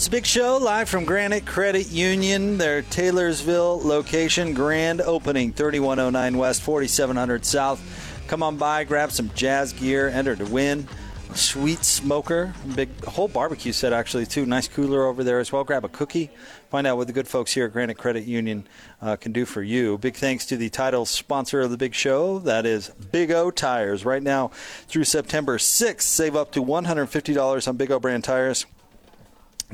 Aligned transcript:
It's 0.00 0.06
a 0.06 0.10
big 0.10 0.24
show 0.24 0.56
live 0.56 0.88
from 0.88 1.04
Granite 1.04 1.44
Credit 1.44 1.86
Union, 1.90 2.56
their 2.56 2.80
Taylorsville 2.80 3.86
location, 3.86 4.54
grand 4.54 5.02
opening 5.02 5.52
3109 5.52 6.38
West, 6.38 6.62
4700 6.62 7.44
South. 7.44 8.24
Come 8.26 8.42
on 8.42 8.56
by, 8.56 8.84
grab 8.84 9.12
some 9.12 9.30
jazz 9.34 9.74
gear, 9.74 10.08
enter 10.08 10.34
to 10.36 10.46
win. 10.46 10.88
Sweet 11.34 11.84
smoker, 11.84 12.54
big 12.74 12.88
whole 13.04 13.28
barbecue 13.28 13.72
set 13.72 13.92
actually 13.92 14.24
too. 14.24 14.46
Nice 14.46 14.68
cooler 14.68 15.04
over 15.04 15.22
there 15.22 15.38
as 15.38 15.52
well. 15.52 15.64
Grab 15.64 15.84
a 15.84 15.88
cookie. 15.90 16.30
Find 16.70 16.86
out 16.86 16.96
what 16.96 17.06
the 17.06 17.12
good 17.12 17.28
folks 17.28 17.52
here 17.52 17.66
at 17.66 17.72
Granite 17.74 17.98
Credit 17.98 18.24
Union 18.24 18.66
uh, 19.02 19.16
can 19.16 19.32
do 19.32 19.44
for 19.44 19.62
you. 19.62 19.98
Big 19.98 20.16
thanks 20.16 20.46
to 20.46 20.56
the 20.56 20.70
title 20.70 21.04
sponsor 21.04 21.60
of 21.60 21.70
the 21.70 21.76
big 21.76 21.94
show. 21.94 22.38
That 22.38 22.64
is 22.64 22.88
Big 23.12 23.30
O 23.30 23.50
Tires. 23.50 24.06
Right 24.06 24.22
now 24.22 24.50
through 24.88 25.04
September 25.04 25.58
6th, 25.58 26.00
save 26.00 26.34
up 26.34 26.52
to 26.52 26.64
$150 26.64 27.68
on 27.68 27.76
Big 27.76 27.90
O 27.90 28.00
brand 28.00 28.24
tires 28.24 28.64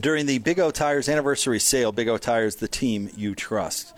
during 0.00 0.27
the 0.27 0.38
Big 0.38 0.59
O 0.60 0.70
Tires 0.70 1.09
anniversary 1.09 1.59
sale. 1.60 1.92
Big 1.92 2.09
O 2.09 2.18
Tires, 2.18 2.56
the 2.56 2.68
team 2.68 3.10
you 3.16 3.34
trust. 3.34 3.94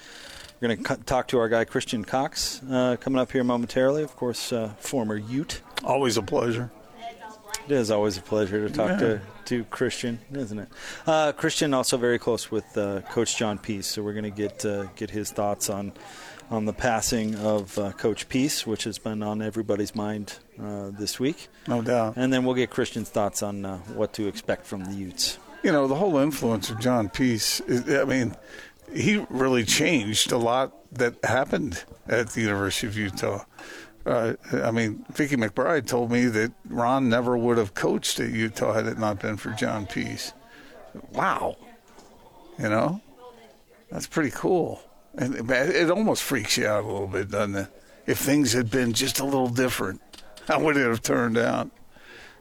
We're 0.60 0.68
going 0.68 0.82
to 0.84 0.96
talk 1.04 1.28
to 1.28 1.38
our 1.38 1.48
guy 1.48 1.64
Christian 1.64 2.04
Cox 2.04 2.60
uh, 2.70 2.96
coming 3.00 3.20
up 3.20 3.30
here 3.30 3.44
momentarily. 3.44 4.02
Of 4.02 4.16
course, 4.16 4.52
uh, 4.52 4.70
former 4.78 5.16
Ute. 5.16 5.62
Always 5.84 6.16
a 6.16 6.22
pleasure. 6.22 6.70
It 7.66 7.72
is 7.72 7.91
always 7.91 8.16
a 8.16 8.22
pleasure 8.22 8.66
to 8.66 8.74
talk 8.74 8.91
Yeah. 8.92 8.96
to, 8.98 9.20
to 9.46 9.64
Christian, 9.64 10.19
isn't 10.32 10.58
it? 10.58 10.69
Uh, 11.06 11.32
Christian 11.32 11.74
also 11.74 11.96
very 11.96 12.19
close 12.19 12.50
with 12.50 12.76
uh, 12.78 13.02
Coach 13.02 13.36
John 13.36 13.58
Pease, 13.58 13.86
so 13.86 14.02
we're 14.02 14.14
going 14.14 14.24
to 14.24 14.30
get 14.30 14.64
uh, 14.64 14.84
get 14.96 15.10
his 15.10 15.30
thoughts 15.30 15.69
on 15.70 15.92
on 16.50 16.64
the 16.64 16.72
passing 16.72 17.34
of 17.36 17.78
uh, 17.78 17.92
Coach 17.92 18.28
Pease, 18.30 18.66
which 18.66 18.84
has 18.84 18.98
been 18.98 19.22
on 19.22 19.42
everybody's 19.42 19.94
mind 19.94 20.38
uh, 20.60 20.91
this 20.91 21.20
week. 21.20 21.48
No 21.69 21.82
doubt. 21.82 22.14
And 22.16 22.32
then 22.32 22.44
we'll 22.46 22.54
get 22.54 22.70
Christian's 22.70 23.10
thoughts 23.10 23.42
on 23.42 23.66
uh, 23.66 23.78
what 23.94 24.14
to 24.14 24.26
expect 24.28 24.64
from 24.66 24.86
the 24.86 24.94
Utes. 24.94 25.38
You 25.62 25.72
know, 25.72 25.86
the 25.86 25.94
whole 25.96 26.18
influence 26.18 26.70
of 26.70 26.78
John 26.78 27.08
Pease, 27.08 27.60
I 27.68 28.04
mean, 28.04 28.36
he 28.94 29.24
really 29.28 29.64
changed 29.64 30.32
a 30.32 30.38
lot 30.38 30.72
that 30.92 31.22
happened 31.24 31.84
at 32.06 32.30
the 32.30 32.42
University 32.42 32.86
of 32.86 32.96
Utah. 32.96 33.44
Uh, 34.06 34.34
I 34.52 34.70
mean, 34.70 35.04
Vicky 35.12 35.36
McBride 35.36 35.86
told 35.86 36.10
me 36.10 36.26
that 36.26 36.52
Ron 36.68 37.10
never 37.10 37.36
would 37.36 37.58
have 37.58 37.74
coached 37.74 38.18
at 38.20 38.30
Utah 38.30 38.72
had 38.72 38.86
it 38.86 38.98
not 38.98 39.20
been 39.20 39.36
for 39.36 39.50
John 39.50 39.86
Pease. 39.86 40.32
Wow. 41.12 41.56
You 42.58 42.70
know? 42.70 43.02
That's 43.90 44.06
pretty 44.06 44.30
cool. 44.30 44.80
And 45.14 45.50
it 45.50 45.90
almost 45.90 46.22
freaks 46.22 46.56
you 46.56 46.66
out 46.66 46.84
a 46.84 46.86
little 46.86 47.06
bit, 47.08 47.30
doesn't 47.30 47.56
it? 47.56 47.68
If 48.06 48.18
things 48.18 48.52
had 48.52 48.70
been 48.70 48.92
just 48.92 49.20
a 49.20 49.24
little 49.24 49.48
different, 49.48 50.00
how 50.46 50.60
would 50.60 50.76
it 50.76 50.86
have 50.86 51.02
turned 51.02 51.36
out? 51.36 51.70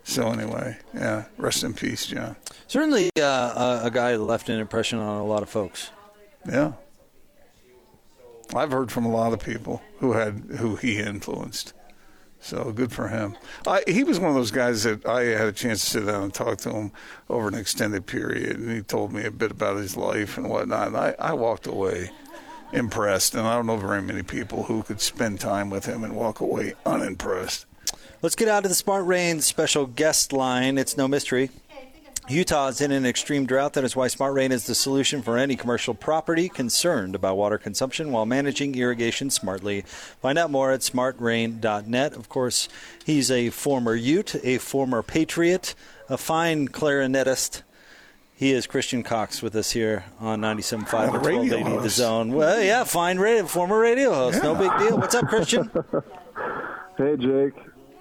So 0.07 0.31
anyway, 0.31 0.77
yeah, 0.93 1.25
rest 1.35 1.65
in 1.65 1.73
peace, 1.73 2.05
John. 2.05 2.37
Certainly, 2.67 3.09
uh, 3.19 3.81
a, 3.83 3.87
a 3.87 3.91
guy 3.91 4.13
that 4.13 4.23
left 4.23 4.47
an 4.47 4.57
impression 4.57 4.99
on 4.99 5.17
a 5.19 5.25
lot 5.25 5.43
of 5.43 5.49
folks. 5.49 5.91
Yeah. 6.49 6.71
I've 8.55 8.71
heard 8.71 8.89
from 8.89 9.05
a 9.05 9.11
lot 9.11 9.33
of 9.33 9.43
people 9.43 9.83
who 9.99 10.13
had 10.13 10.43
who 10.59 10.77
he 10.77 10.97
influenced. 10.97 11.73
So 12.39 12.71
good 12.71 12.93
for 12.93 13.09
him. 13.09 13.35
I, 13.67 13.83
he 13.85 14.05
was 14.05 14.17
one 14.17 14.29
of 14.29 14.35
those 14.35 14.49
guys 14.49 14.83
that 14.83 15.05
I 15.05 15.23
had 15.23 15.49
a 15.49 15.51
chance 15.51 15.83
to 15.83 15.89
sit 15.89 16.05
down 16.05 16.23
and 16.23 16.33
talk 16.33 16.59
to 16.59 16.71
him 16.71 16.93
over 17.29 17.49
an 17.49 17.55
extended 17.55 18.05
period, 18.05 18.57
and 18.57 18.71
he 18.71 18.81
told 18.81 19.11
me 19.11 19.25
a 19.25 19.31
bit 19.31 19.51
about 19.51 19.75
his 19.75 19.97
life 19.97 20.37
and 20.37 20.49
whatnot. 20.49 20.87
And 20.87 20.97
I, 20.97 21.15
I 21.19 21.33
walked 21.33 21.67
away 21.67 22.11
impressed, 22.71 23.35
and 23.35 23.45
I 23.45 23.55
don't 23.55 23.65
know 23.65 23.75
very 23.75 24.01
many 24.01 24.23
people 24.23 24.63
who 24.63 24.83
could 24.83 25.01
spend 25.01 25.41
time 25.41 25.69
with 25.69 25.85
him 25.85 26.05
and 26.05 26.15
walk 26.15 26.39
away 26.39 26.75
unimpressed. 26.85 27.65
Let's 28.21 28.35
get 28.35 28.47
out 28.47 28.63
to 28.63 28.69
the 28.69 28.75
Smart 28.75 29.05
Rain 29.05 29.41
special 29.41 29.85
guest 29.85 30.33
line. 30.33 30.77
It's 30.77 30.97
no 30.97 31.07
mystery. 31.07 31.49
Utah 32.27 32.67
is 32.67 32.81
in 32.81 32.91
an 32.91 33.05
extreme 33.05 33.45
drought. 33.45 33.73
That 33.73 33.85
is 33.85 33.95
why 33.95 34.07
Smart 34.07 34.33
Rain 34.33 34.51
is 34.51 34.65
the 34.67 34.75
solution 34.75 35.21
for 35.21 35.37
any 35.37 35.55
commercial 35.55 35.93
property 35.93 36.49
concerned 36.49 37.15
about 37.15 37.37
water 37.37 37.57
consumption 37.57 38.11
while 38.11 38.25
managing 38.25 38.75
irrigation 38.75 39.29
smartly. 39.29 39.81
Find 40.21 40.37
out 40.37 40.51
more 40.51 40.71
at 40.71 40.81
smartrain.net. 40.81 42.13
Of 42.13 42.27
course, 42.27 42.67
he's 43.05 43.31
a 43.31 43.49
former 43.51 43.95
Ute, 43.95 44.35
a 44.43 44.57
former 44.57 45.03
Patriot, 45.03 45.73
a 46.09 46.17
fine 46.17 46.67
clarinetist. 46.67 47.61
He 48.35 48.51
is 48.51 48.67
Christian 48.67 49.03
Cox 49.03 49.41
with 49.41 49.55
us 49.55 49.71
here 49.71 50.03
on 50.19 50.41
97.5 50.41 50.93
Oh, 50.93 51.13
and 51.15 51.25
radio 51.25 51.39
1280 51.59 51.81
The. 51.83 51.89
Zone. 51.89 52.31
Well, 52.33 52.61
yeah, 52.61 52.83
fine 52.83 53.19
radio, 53.19 53.45
former 53.45 53.79
radio 53.79 54.13
host. 54.13 54.43
No 54.43 54.53
big 54.53 54.71
deal. 54.79 54.97
What's 54.97 55.15
up, 55.15 55.27
Christian? 55.27 55.69
Hey, 56.97 57.15
Jake. 57.15 57.53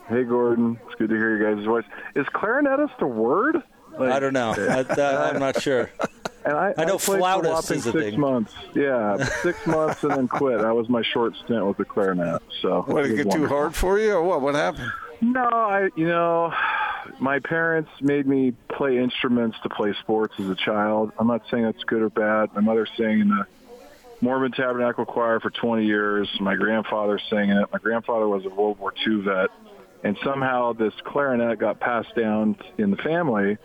Hey, 0.09 0.25
Gordon. 0.25 0.79
It's 0.87 0.95
good 0.97 1.11
to 1.11 1.17
hear 1.17 1.37
your 1.37 1.55
guys' 1.57 1.65
voice. 1.65 1.85
Is 2.15 2.27
clarinetist 2.27 2.99
a 3.01 3.07
word? 3.07 3.57
Like, 3.99 4.13
I 4.13 4.21
don't 4.21 4.33
know. 4.33 4.55
I, 4.57 4.81
uh, 4.81 5.31
I'm 5.33 5.41
not 5.41 5.61
sure. 5.63 5.91
And 6.45 6.55
I, 6.57 6.75
I 6.79 6.85
know 6.85 6.99
played 6.99 7.01
for 7.01 7.19
flautist 7.19 7.53
whopping 7.53 7.77
is 7.79 7.87
a 7.87 7.93
six 7.93 8.05
thing. 8.05 8.21
months. 8.21 8.55
Yeah, 8.75 9.17
six 9.43 9.67
months 9.67 10.05
and 10.05 10.13
then 10.13 10.29
quit. 10.29 10.61
That 10.61 10.75
was 10.77 10.89
my 10.89 11.03
short 11.03 11.35
stint 11.45 11.67
with 11.67 11.77
the 11.77 11.85
clarinet. 11.85 12.41
So 12.63 12.83
What, 12.87 13.05
it 13.05 13.09
did 13.09 13.19
it 13.21 13.27
was 13.27 13.35
get 13.35 13.41
too 13.43 13.49
hard 13.49 13.75
for 13.75 13.99
you, 13.99 14.13
or 14.13 14.23
what? 14.23 14.43
What 14.43 14.55
happened? 14.55 14.93
No, 15.23 15.43
I 15.43 15.89
you 15.97 16.07
know, 16.07 16.53
my 17.19 17.41
parents 17.41 17.91
made 18.01 18.27
me 18.29 18.53
play 18.69 18.99
instruments 18.99 19.57
to 19.65 19.69
play 19.71 19.93
sports 20.01 20.35
as 20.39 20.49
a 20.49 20.55
child. 20.55 21.11
I'm 21.19 21.27
not 21.27 21.43
saying 21.51 21.65
that's 21.65 21.83
good 21.85 22.03
or 22.03 22.11
bad. 22.11 22.55
My 22.55 22.61
mother 22.61 22.87
sang 22.97 23.21
in 23.21 23.29
the 23.31 23.47
Mormon 24.21 24.53
Tabernacle 24.53 25.05
Choir 25.05 25.41
for 25.41 25.51
20 25.51 25.85
years. 25.85 26.29
My 26.39 26.55
grandfather 26.55 27.19
sang 27.31 27.49
in 27.51 27.57
it. 27.57 27.69
My 27.73 27.79
grandfather 27.79 28.29
was 28.29 28.45
a 28.45 28.51
World 28.51 28.79
War 28.79 28.93
II 29.07 29.23
vet, 29.23 29.49
and 30.07 30.17
somehow 30.23 30.73
this 30.73 30.95
clarinet 31.05 31.59
got 31.59 31.81
passed 31.81 32.15
down 32.15 32.57
in 32.79 32.91
the 32.91 32.97
family. 32.99 33.59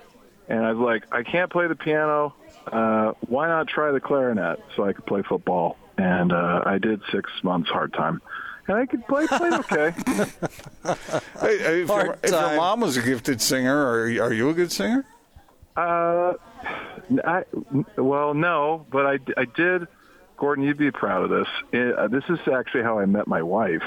And 0.50 0.66
I 0.66 0.74
was 0.74 0.79
like, 0.84 1.03
I 1.13 1.22
can't 1.24 1.52
play 1.52 1.68
the 1.68 1.75
piano. 1.75 2.34
Uh, 2.66 3.13
why 3.28 3.47
not 3.47 3.68
try 3.68 3.91
the 3.91 4.00
clarinet 4.00 4.59
so 4.75 4.84
I 4.84 4.94
could 4.94 5.06
play 5.06 5.22
football? 5.22 5.78
And 5.97 6.31
uh, 6.31 6.63
I 6.66 6.79
did 6.79 7.02
six 7.12 7.29
months 7.44 7.69
hard 7.69 7.94
time. 7.94 8.22
And 8.68 8.75
I 8.78 8.85
could 8.88 9.06
play, 9.07 9.28
played 9.28 9.53
okay. 9.53 9.94
Hey, 11.40 11.57
hey, 11.59 11.81
if, 11.84 11.90
your, 11.90 12.18
if 12.24 12.31
your 12.31 12.56
mom 12.56 12.81
was 12.81 12.97
a 12.97 13.02
gifted 13.02 13.40
singer, 13.41 13.75
are, 13.75 14.08
you- 14.09 14.22
are 14.23 14.34
you 14.34 14.50
a 14.50 14.53
good 14.53 14.72
singer? 14.72 15.06
Uh, 15.75 16.34
I, 17.23 17.44
well, 17.97 18.34
no, 18.34 18.85
but 18.91 19.06
I, 19.06 19.19
I 19.38 19.46
did. 19.46 19.88
Gordon, 20.38 20.63
you'd 20.66 20.78
be 20.78 20.91
proud 20.91 21.23
of 21.23 21.29
this. 21.29 21.47
Uh, 21.97 22.08
this 22.08 22.23
is 22.29 22.40
actually 22.52 22.84
how 22.84 22.97
I 23.00 23.06
met 23.06 23.28
my 23.28 23.41
wife. 23.44 23.84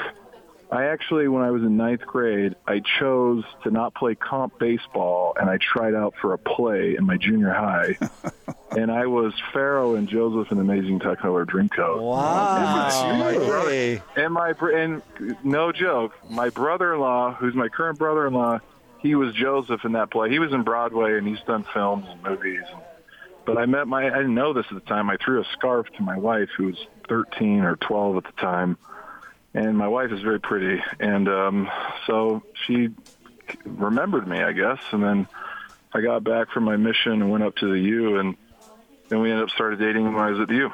I 0.75 0.87
actually, 0.87 1.29
when 1.29 1.45
I 1.45 1.53
was 1.53 1.63
in 1.63 1.77
ninth 1.77 2.05
grade, 2.05 2.57
I 2.67 2.81
chose 2.99 3.45
to 3.63 3.71
not 3.71 3.95
play 3.95 4.17
comp 4.17 4.59
baseball, 4.59 5.37
and 5.41 5.49
I 5.49 5.59
tried 5.59 5.95
out 5.95 6.15
for 6.21 6.33
a 6.33 6.39
play 6.39 6.97
in 6.97 7.07
my 7.07 7.17
junior 7.17 7.53
high. 7.53 7.97
and 8.77 8.91
I 8.91 9.07
was 9.07 9.33
Pharaoh 9.53 9.95
and 9.95 10.09
Joseph 10.09 10.51
in 10.51 10.59
Amazing 10.59 10.99
Technicolor 10.99 11.47
Dreamcoat. 11.47 12.03
Wow. 12.03 13.69
Hey. 13.69 14.03
And 14.17 14.35
my 14.35 14.53
br- 14.53 14.73
and 14.73 15.03
no 15.45 15.71
joke, 15.71 16.13
my 16.29 16.51
brother-in-law, 16.51 17.35
who's 17.35 17.55
my 17.55 17.69
current 17.69 17.99
brother-in-law, 17.99 18.59
he 18.99 19.15
was 19.15 19.33
Joseph 19.35 19.85
in 19.85 19.93
that 19.93 20.11
play. 20.11 20.29
He 20.29 20.41
was 20.41 20.53
in 20.53 20.65
Broadway 20.65 21.19
and 21.19 21.29
he's 21.29 21.41
done 21.47 21.65
films 21.73 22.07
and 22.09 22.21
movies. 22.23 22.65
But 23.47 23.59
I 23.59 23.67
met 23.67 23.87
my 23.87 24.07
I 24.07 24.17
didn't 24.17 24.35
know 24.35 24.53
this 24.53 24.67
at 24.71 24.75
the 24.75 24.89
time. 24.89 25.11
I 25.11 25.19
threw 25.19 25.41
a 25.41 25.45
scarf 25.53 25.87
to 25.99 26.03
my 26.03 26.17
wife, 26.17 26.49
who 26.57 26.67
was 26.67 26.87
13 27.09 27.61
or 27.61 27.77
12 27.77 28.17
at 28.17 28.25
the 28.25 28.41
time, 28.41 28.79
and 29.55 29.79
my 29.79 29.89
wife 29.89 30.11
is 30.11 30.21
very 30.21 30.41
pretty, 30.41 30.83
and 30.99 31.29
um, 31.29 31.71
so 32.07 32.43
she 32.67 32.91
remembered 33.65 34.27
me, 34.27 34.43
I 34.43 34.53
guess. 34.53 34.81
And 34.91 35.03
then 35.03 35.29
I 35.93 36.01
got 36.01 36.25
back 36.25 36.51
from 36.51 36.65
my 36.65 36.77
mission 36.77 37.13
and 37.13 37.31
went 37.31 37.45
up 37.45 37.57
to 37.57 37.71
the 37.71 37.79
U, 37.79 38.19
and 38.19 38.37
then 39.09 39.21
we 39.21 39.31
ended 39.31 39.45
up 39.45 39.51
started 39.51 39.79
dating 39.79 40.05
when 40.05 40.17
I 40.17 40.31
was 40.31 40.41
at 40.41 40.49
the 40.49 40.55
U. 40.55 40.73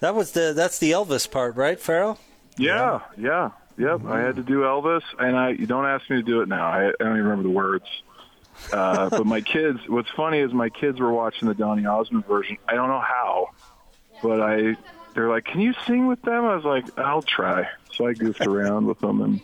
That 0.00 0.14
was 0.14 0.32
the 0.32 0.52
that's 0.54 0.78
the 0.78 0.92
Elvis 0.92 1.28
part, 1.28 1.56
right, 1.56 1.80
Pharaoh? 1.80 2.18
Yeah, 2.56 3.00
yeah, 3.16 3.50
yep. 3.76 4.04
I 4.04 4.20
had 4.20 4.36
to 4.36 4.42
do 4.42 4.60
Elvis, 4.60 5.02
and 5.18 5.36
I 5.36 5.50
you 5.50 5.66
don't 5.66 5.86
ask 5.86 6.08
me 6.10 6.16
to 6.16 6.22
do 6.22 6.42
it 6.42 6.48
now. 6.48 6.66
I, 6.66 6.88
I 6.88 6.92
don't 6.98 7.12
even 7.12 7.22
remember 7.24 7.44
the 7.44 7.54
words. 7.54 7.86
Uh, 8.72 9.08
but 9.08 9.24
my 9.24 9.40
kids, 9.54 9.80
what's 9.88 10.10
funny 10.10 10.40
is 10.40 10.52
my 10.52 10.68
kids 10.68 11.00
were 11.00 11.12
watching 11.12 11.48
the 11.48 11.54
Donny 11.54 11.86
Osmond 11.86 12.26
version. 12.26 12.58
I 12.66 12.74
don't 12.74 12.88
know 12.88 13.00
how, 13.00 13.48
but 14.22 14.40
I 14.40 14.76
they're 15.18 15.28
like, 15.28 15.46
"Can 15.46 15.60
you 15.60 15.74
sing 15.84 16.06
with 16.06 16.22
them?" 16.22 16.44
I 16.44 16.54
was 16.54 16.64
like, 16.64 16.96
"I'll 16.96 17.22
try." 17.22 17.68
So 17.92 18.06
I 18.06 18.14
goofed 18.14 18.46
around 18.46 18.86
with 18.86 19.00
them, 19.00 19.20
and 19.20 19.40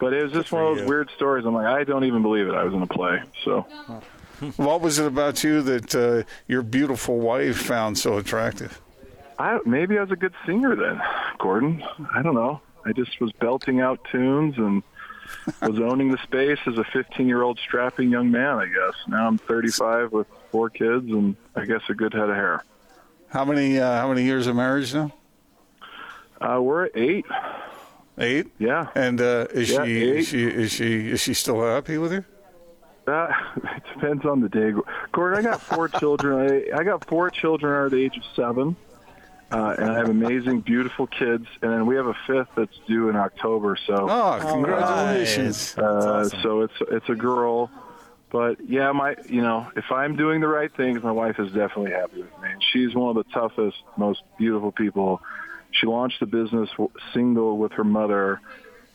but 0.00 0.14
it 0.14 0.22
was 0.22 0.32
just 0.32 0.50
one 0.50 0.64
of 0.64 0.76
those 0.76 0.82
you. 0.84 0.88
weird 0.88 1.10
stories. 1.16 1.44
I'm 1.44 1.52
like, 1.52 1.66
I 1.66 1.84
don't 1.84 2.04
even 2.04 2.22
believe 2.22 2.48
it. 2.48 2.54
I 2.54 2.64
was 2.64 2.72
in 2.72 2.80
a 2.80 2.86
play, 2.86 3.20
so 3.44 3.60
what 4.56 4.80
was 4.80 4.98
it 4.98 5.06
about 5.06 5.44
you 5.44 5.60
that 5.62 5.94
uh, 5.94 6.22
your 6.46 6.62
beautiful 6.62 7.18
wife 7.18 7.58
found 7.58 7.98
so 7.98 8.16
attractive? 8.16 8.80
I 9.38 9.60
maybe 9.66 9.98
I 9.98 10.00
was 10.00 10.10
a 10.10 10.16
good 10.16 10.34
singer 10.46 10.74
then, 10.74 10.98
Gordon. 11.38 11.84
I 12.14 12.22
don't 12.22 12.34
know. 12.34 12.62
I 12.86 12.92
just 12.92 13.20
was 13.20 13.30
belting 13.32 13.82
out 13.82 14.00
tunes 14.10 14.56
and 14.56 14.82
was 15.60 15.78
owning 15.78 16.10
the 16.10 16.18
space 16.22 16.58
as 16.66 16.78
a 16.78 16.84
15-year-old 16.84 17.58
strapping 17.58 18.10
young 18.10 18.30
man. 18.30 18.56
I 18.56 18.66
guess 18.66 18.94
now 19.06 19.26
I'm 19.26 19.36
35 19.36 20.10
with 20.12 20.26
four 20.50 20.70
kids 20.70 21.04
and 21.10 21.36
I 21.54 21.66
guess 21.66 21.82
a 21.90 21.94
good 21.94 22.14
head 22.14 22.30
of 22.30 22.34
hair. 22.34 22.64
How 23.28 23.44
many 23.44 23.78
uh, 23.78 24.00
how 24.00 24.08
many 24.08 24.22
years 24.22 24.46
of 24.46 24.56
marriage 24.56 24.94
now? 24.94 25.12
Uh, 26.40 26.60
we're 26.62 26.84
at 26.86 26.92
eight. 26.96 27.24
Eight. 28.18 28.48
Yeah. 28.58 28.86
And 28.94 29.20
uh, 29.20 29.46
is 29.52 29.70
Yeah, 29.70 29.84
she 29.84 30.02
eight. 30.02 30.16
is 30.16 30.28
she 30.28 30.44
is 30.44 30.72
she 30.72 31.10
is 31.10 31.20
she 31.20 31.34
still 31.34 31.60
happy 31.62 31.98
with 31.98 32.12
you? 32.12 32.24
Uh, 33.06 33.32
it 33.56 33.82
depends 33.94 34.24
on 34.26 34.40
the 34.40 34.48
day. 34.48 34.72
Gordon, 35.12 35.38
I 35.46 35.50
got 35.50 35.60
four 35.62 35.88
children. 35.88 36.64
I, 36.72 36.78
I 36.78 36.84
got 36.84 37.04
four 37.06 37.30
children 37.30 37.72
are 37.72 37.88
the 37.88 38.04
age 38.04 38.16
of 38.16 38.24
seven, 38.36 38.76
uh, 39.50 39.76
and 39.78 39.90
I 39.90 39.94
have 39.98 40.08
amazing, 40.10 40.60
beautiful 40.60 41.06
kids. 41.06 41.46
And 41.62 41.72
then 41.72 41.86
we 41.86 41.96
have 41.96 42.06
a 42.06 42.14
fifth 42.26 42.48
that's 42.56 42.76
due 42.86 43.08
in 43.08 43.16
October. 43.16 43.76
So, 43.86 44.08
Oh, 44.10 44.38
congratulations! 44.42 45.74
Right. 45.78 45.84
Uh, 45.84 46.20
awesome. 46.20 46.40
so 46.42 46.60
it's 46.62 46.74
it's 46.90 47.08
a 47.08 47.14
girl. 47.14 47.70
But 48.30 48.58
yeah, 48.68 48.92
my 48.92 49.16
you 49.26 49.40
know, 49.40 49.70
if 49.74 49.90
I'm 49.90 50.14
doing 50.16 50.40
the 50.42 50.48
right 50.48 50.70
things, 50.76 51.02
my 51.02 51.12
wife 51.12 51.38
is 51.38 51.48
definitely 51.52 51.92
happy 51.92 52.18
with 52.22 52.42
me. 52.42 52.50
And 52.52 52.62
she's 52.72 52.94
one 52.94 53.16
of 53.16 53.24
the 53.26 53.32
toughest, 53.32 53.78
most 53.96 54.22
beautiful 54.38 54.70
people. 54.72 55.22
She 55.72 55.86
launched 55.86 56.20
the 56.20 56.26
business 56.26 56.68
single 57.12 57.58
with 57.58 57.72
her 57.72 57.84
mother 57.84 58.40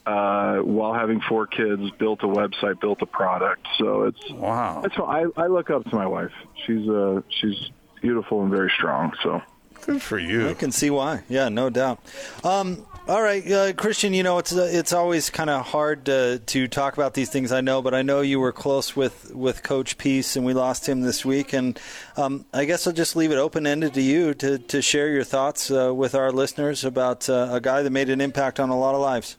uh, 0.05 0.57
while 0.57 0.93
having 0.93 1.21
four 1.21 1.47
kids. 1.47 1.89
Built 1.91 2.23
a 2.23 2.27
website, 2.27 2.79
built 2.81 3.01
a 3.01 3.05
product. 3.05 3.65
So 3.77 4.03
it's 4.03 4.31
Wow. 4.31 4.81
that's 4.81 4.97
why 4.97 5.23
I, 5.37 5.43
I 5.43 5.47
look 5.47 5.69
up 5.69 5.85
to 5.89 5.95
my 5.95 6.07
wife. 6.07 6.31
She's 6.65 6.87
uh 6.89 7.21
she's 7.29 7.69
beautiful 8.01 8.41
and 8.41 8.51
very 8.51 8.69
strong. 8.75 9.13
So 9.23 9.41
Good 9.85 10.01
for 10.01 10.17
you. 10.17 10.49
I 10.49 10.53
can 10.53 10.71
see 10.71 10.89
why. 10.89 11.23
Yeah, 11.29 11.49
no 11.49 11.69
doubt. 11.69 11.99
Um, 12.43 12.85
all 13.07 13.21
right, 13.21 13.51
uh, 13.51 13.73
Christian. 13.73 14.13
You 14.13 14.23
know, 14.23 14.37
it's 14.37 14.55
uh, 14.55 14.69
it's 14.71 14.93
always 14.93 15.29
kind 15.29 15.49
of 15.49 15.65
hard 15.65 16.05
to, 16.05 16.39
to 16.39 16.67
talk 16.69 16.93
about 16.93 17.13
these 17.13 17.29
things. 17.29 17.51
I 17.51 17.59
know, 17.59 17.81
but 17.81 17.93
I 17.93 18.01
know 18.01 18.21
you 18.21 18.39
were 18.39 18.53
close 18.53 18.95
with, 18.95 19.33
with 19.35 19.61
Coach 19.61 19.97
Pease, 19.97 20.37
and 20.37 20.45
we 20.45 20.53
lost 20.53 20.87
him 20.87 21.01
this 21.01 21.25
week. 21.25 21.51
And 21.51 21.77
um, 22.15 22.45
I 22.53 22.63
guess 22.63 22.87
I'll 22.87 22.93
just 22.93 23.15
leave 23.15 23.31
it 23.31 23.37
open 23.37 23.67
ended 23.67 23.93
to 23.95 24.01
you 24.01 24.33
to, 24.35 24.57
to 24.57 24.81
share 24.81 25.09
your 25.09 25.25
thoughts 25.25 25.69
uh, 25.69 25.93
with 25.93 26.15
our 26.15 26.31
listeners 26.31 26.85
about 26.85 27.29
uh, 27.29 27.49
a 27.51 27.59
guy 27.59 27.81
that 27.81 27.89
made 27.89 28.09
an 28.09 28.21
impact 28.21 28.59
on 28.59 28.69
a 28.69 28.77
lot 28.77 28.95
of 28.95 29.01
lives. 29.01 29.37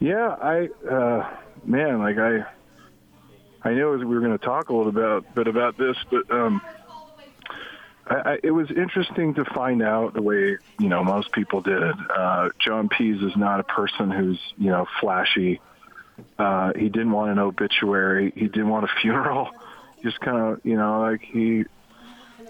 yeah, 0.00 0.28
I 0.42 0.68
uh, 0.90 1.36
man, 1.64 2.00
like 2.00 2.18
I 2.18 2.44
I 3.62 3.72
knew 3.72 3.90
we 3.98 4.04
were 4.04 4.20
going 4.20 4.36
to 4.36 4.44
talk 4.44 4.68
a 4.70 4.74
little 4.74 4.92
bit 4.92 5.34
bit 5.34 5.46
about 5.46 5.78
this, 5.78 5.96
but 6.10 6.28
um, 6.30 6.60
I, 8.06 8.14
I, 8.14 8.38
it 8.42 8.50
was 8.50 8.70
interesting 8.70 9.34
to 9.34 9.44
find 9.44 9.82
out 9.82 10.14
the 10.14 10.22
way 10.22 10.58
you 10.78 10.88
know 10.88 11.02
most 11.02 11.32
people 11.32 11.60
did. 11.60 11.94
Uh, 12.14 12.50
John 12.58 12.88
Pease 12.88 13.22
is 13.22 13.36
not 13.36 13.60
a 13.60 13.64
person 13.64 14.10
who's 14.10 14.40
you 14.56 14.70
know 14.70 14.86
flashy. 15.00 15.60
Uh, 16.38 16.72
he 16.74 16.88
didn't 16.88 17.12
want 17.12 17.30
an 17.30 17.38
obituary. 17.38 18.32
He 18.34 18.46
didn't 18.46 18.68
want 18.68 18.84
a 18.84 18.88
funeral. 19.00 19.50
Just 20.02 20.20
kind 20.20 20.38
of 20.38 20.60
you 20.64 20.76
know 20.76 21.00
like 21.00 21.22
he 21.22 21.64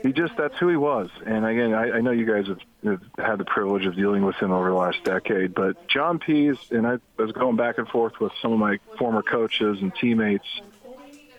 he 0.03 0.12
just 0.12 0.37
that's 0.37 0.56
who 0.58 0.69
he 0.69 0.76
was. 0.76 1.08
And 1.25 1.44
again, 1.47 1.73
I, 1.73 1.93
I 1.93 2.00
know 2.00 2.11
you 2.11 2.26
guys 2.26 2.47
have, 2.49 2.61
have 2.85 3.00
had 3.17 3.38
the 3.38 3.44
privilege 3.44 3.87
of 3.87 3.97
dealing 3.97 4.25
with 4.25 4.37
him 4.37 4.52
over 4.52 4.69
the 4.69 4.76
last 4.76 5.02
decade, 5.05 5.55
but 5.55 5.88
John 5.88 6.19
Pease 6.19 6.59
and 6.70 6.87
I 6.87 6.99
was 7.17 7.32
going 7.32 7.56
back 7.56 7.79
and 7.79 7.88
forth 7.88 8.20
with 8.20 8.32
some 8.43 8.52
of 8.52 8.59
my 8.59 8.79
former 8.99 9.23
coaches 9.23 9.79
and 9.81 9.94
teammates 9.94 10.47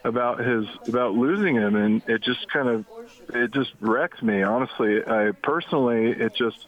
about 0.07 0.39
his 0.39 0.65
about 0.87 1.13
losing 1.13 1.55
him, 1.55 1.75
and 1.75 2.01
it 2.07 2.23
just 2.23 2.49
kind 2.49 2.69
of 2.69 2.85
it 3.33 3.53
just 3.53 3.71
wrecked 3.79 4.23
me. 4.23 4.41
Honestly, 4.41 5.01
I 5.05 5.31
personally 5.43 6.11
it 6.11 6.33
just 6.35 6.67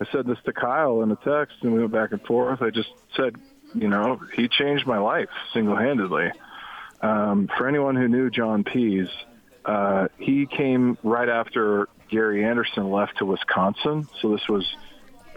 I 0.00 0.06
said 0.10 0.26
this 0.26 0.38
to 0.44 0.52
Kyle 0.52 1.02
in 1.02 1.10
a 1.10 1.16
text, 1.16 1.56
and 1.62 1.72
we 1.72 1.80
went 1.80 1.92
back 1.92 2.12
and 2.12 2.20
forth. 2.22 2.60
I 2.62 2.70
just 2.70 2.90
said, 3.16 3.36
you 3.74 3.88
know, 3.88 4.20
he 4.34 4.48
changed 4.48 4.86
my 4.86 4.98
life 4.98 5.30
single 5.52 5.76
handedly. 5.76 6.32
Um, 7.00 7.48
for 7.56 7.68
anyone 7.68 7.96
who 7.96 8.08
knew 8.08 8.30
John 8.30 8.64
Pease, 8.64 9.10
uh, 9.64 10.08
he 10.18 10.46
came 10.46 10.98
right 11.02 11.28
after 11.28 11.88
Gary 12.08 12.44
Anderson 12.44 12.90
left 12.90 13.18
to 13.18 13.26
Wisconsin. 13.26 14.08
So 14.20 14.32
this 14.32 14.48
was 14.48 14.74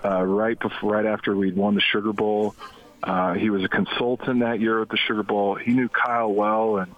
uh, 0.04 0.24
right 0.24 0.60
before, 0.60 0.94
right 0.94 1.06
after 1.06 1.36
we'd 1.36 1.56
won 1.56 1.76
the 1.76 1.82
Sugar 1.82 2.14
Bowl. 2.14 2.56
Uh, 3.04 3.34
he 3.34 3.50
was 3.50 3.64
a 3.64 3.70
consultant 3.70 4.40
that 4.40 4.60
year 4.60 4.82
at 4.82 4.90
the 4.90 4.98
Sugar 4.98 5.24
Bowl. 5.24 5.56
He 5.56 5.72
knew 5.72 5.88
Kyle 5.88 6.32
well, 6.32 6.78
and 6.78 6.96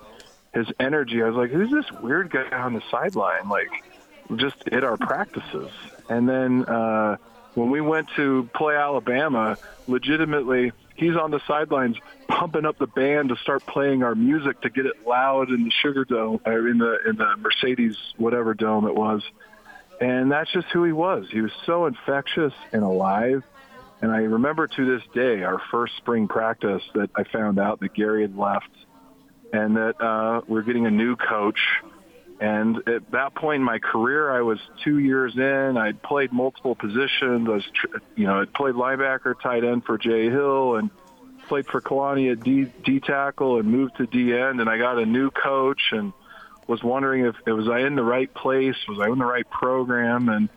his 0.53 0.67
energy. 0.79 1.21
I 1.21 1.27
was 1.27 1.35
like, 1.35 1.51
"Who's 1.51 1.71
this 1.71 1.91
weird 2.01 2.31
guy 2.31 2.49
on 2.49 2.73
the 2.73 2.83
sideline?" 2.89 3.49
Like, 3.49 3.83
just 4.35 4.67
at 4.69 4.83
our 4.83 4.97
practices. 4.97 5.71
And 6.09 6.27
then 6.27 6.65
uh, 6.65 7.17
when 7.55 7.69
we 7.69 7.81
went 7.81 8.09
to 8.15 8.49
play 8.53 8.75
Alabama, 8.75 9.57
legitimately, 9.87 10.71
he's 10.95 11.15
on 11.15 11.31
the 11.31 11.39
sidelines 11.47 11.97
pumping 12.27 12.65
up 12.65 12.77
the 12.77 12.87
band 12.87 13.29
to 13.29 13.35
start 13.37 13.65
playing 13.65 14.03
our 14.03 14.15
music 14.15 14.61
to 14.61 14.69
get 14.69 14.85
it 14.85 15.05
loud 15.07 15.49
in 15.49 15.63
the 15.63 15.71
Sugar 15.71 16.05
Dome 16.05 16.39
or 16.45 16.67
in 16.67 16.77
the 16.77 16.99
in 17.07 17.15
the 17.17 17.35
Mercedes 17.37 17.97
whatever 18.17 18.53
dome 18.53 18.87
it 18.87 18.95
was. 18.95 19.23
And 20.01 20.31
that's 20.31 20.51
just 20.51 20.67
who 20.67 20.85
he 20.85 20.93
was. 20.93 21.27
He 21.29 21.41
was 21.41 21.51
so 21.65 21.85
infectious 21.85 22.53
and 22.71 22.83
alive. 22.83 23.43
And 24.01 24.11
I 24.11 24.19
remember 24.19 24.65
to 24.67 24.85
this 24.85 25.05
day 25.13 25.43
our 25.43 25.59
first 25.71 25.97
spring 25.97 26.29
practice 26.29 26.83
that 26.93 27.09
I 27.15 27.23
found 27.23 27.59
out 27.59 27.81
that 27.81 27.93
Gary 27.93 28.21
had 28.21 28.37
left 28.37 28.69
and 29.51 29.75
that 29.77 30.01
uh, 30.01 30.41
we're 30.47 30.61
getting 30.61 30.85
a 30.85 30.91
new 30.91 31.15
coach. 31.15 31.59
And 32.39 32.77
at 32.87 33.11
that 33.11 33.35
point 33.35 33.57
in 33.57 33.63
my 33.63 33.79
career, 33.79 34.31
I 34.31 34.41
was 34.41 34.59
two 34.83 34.97
years 34.97 35.35
in. 35.35 35.77
I'd 35.77 36.01
played 36.01 36.31
multiple 36.31 36.73
positions. 36.73 37.49
I 37.49 37.51
was, 37.51 37.65
you 38.15 38.27
know, 38.27 38.39
I'd 38.41 38.53
played 38.53 38.75
linebacker, 38.75 39.39
tight 39.41 39.65
end 39.65 39.83
for 39.83 39.97
Jay 39.97 40.29
Hill, 40.29 40.75
and 40.75 40.89
played 41.49 41.67
for 41.67 41.81
Kalani 41.81 42.31
at 42.31 42.41
D, 42.41 42.71
D 42.85 43.01
tackle, 43.01 43.59
and 43.59 43.69
moved 43.69 43.97
to 43.97 44.05
D 44.05 44.33
end. 44.33 44.61
And 44.61 44.69
I 44.69 44.77
got 44.77 44.99
a 44.99 45.05
new 45.05 45.31
coach, 45.31 45.81
and 45.91 46.13
was 46.65 46.81
wondering 46.81 47.25
if 47.25 47.35
was 47.45 47.67
I 47.67 47.79
in 47.79 47.95
the 47.95 48.03
right 48.03 48.33
place, 48.33 48.75
was 48.87 48.99
I 48.99 49.11
in 49.11 49.17
the 49.17 49.25
right 49.25 49.49
program, 49.49 50.29
and 50.29 50.47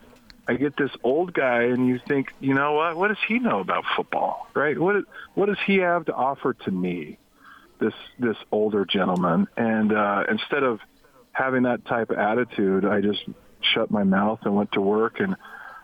I 0.47 0.53
get 0.53 0.77
this 0.77 0.91
old 1.03 1.33
guy, 1.33 1.63
and 1.63 1.87
you 1.87 1.99
think, 2.07 2.33
you 2.39 2.53
know 2.53 2.73
what? 2.73 2.95
What 2.95 3.07
does 3.09 3.17
he 3.27 3.39
know 3.39 3.59
about 3.59 3.83
football, 3.95 4.47
right? 4.53 4.79
What 4.79 5.03
what 5.33 5.47
does 5.47 5.57
he 5.65 5.77
have 5.77 6.05
to 6.05 6.13
offer 6.13 6.53
to 6.53 6.71
me? 6.71 7.17
This 7.83 7.93
this 8.19 8.37
older 8.51 8.85
gentleman. 8.85 9.47
And 9.57 9.91
uh 9.91 10.23
instead 10.29 10.63
of 10.63 10.79
having 11.33 11.63
that 11.63 11.83
type 11.85 12.09
of 12.11 12.17
attitude 12.17 12.85
i 12.85 13.01
just 13.01 13.21
shut 13.73 13.91
my 13.91 14.03
mouth 14.03 14.39
and 14.43 14.55
went 14.55 14.71
to 14.71 14.81
work 14.81 15.19
and 15.19 15.35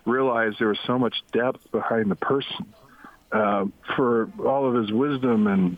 realized 0.06 0.58
there 0.60 0.70
was 0.70 0.80
so 0.86 0.98
much 0.98 1.16
depth 1.32 1.72
behind 1.72 2.10
the 2.10 2.16
person 2.16 2.74
uh, 3.32 3.66
for 3.96 4.30
all 4.46 4.68
of 4.68 4.76
his 4.76 4.92
wisdom 4.92 5.48
and 5.48 5.78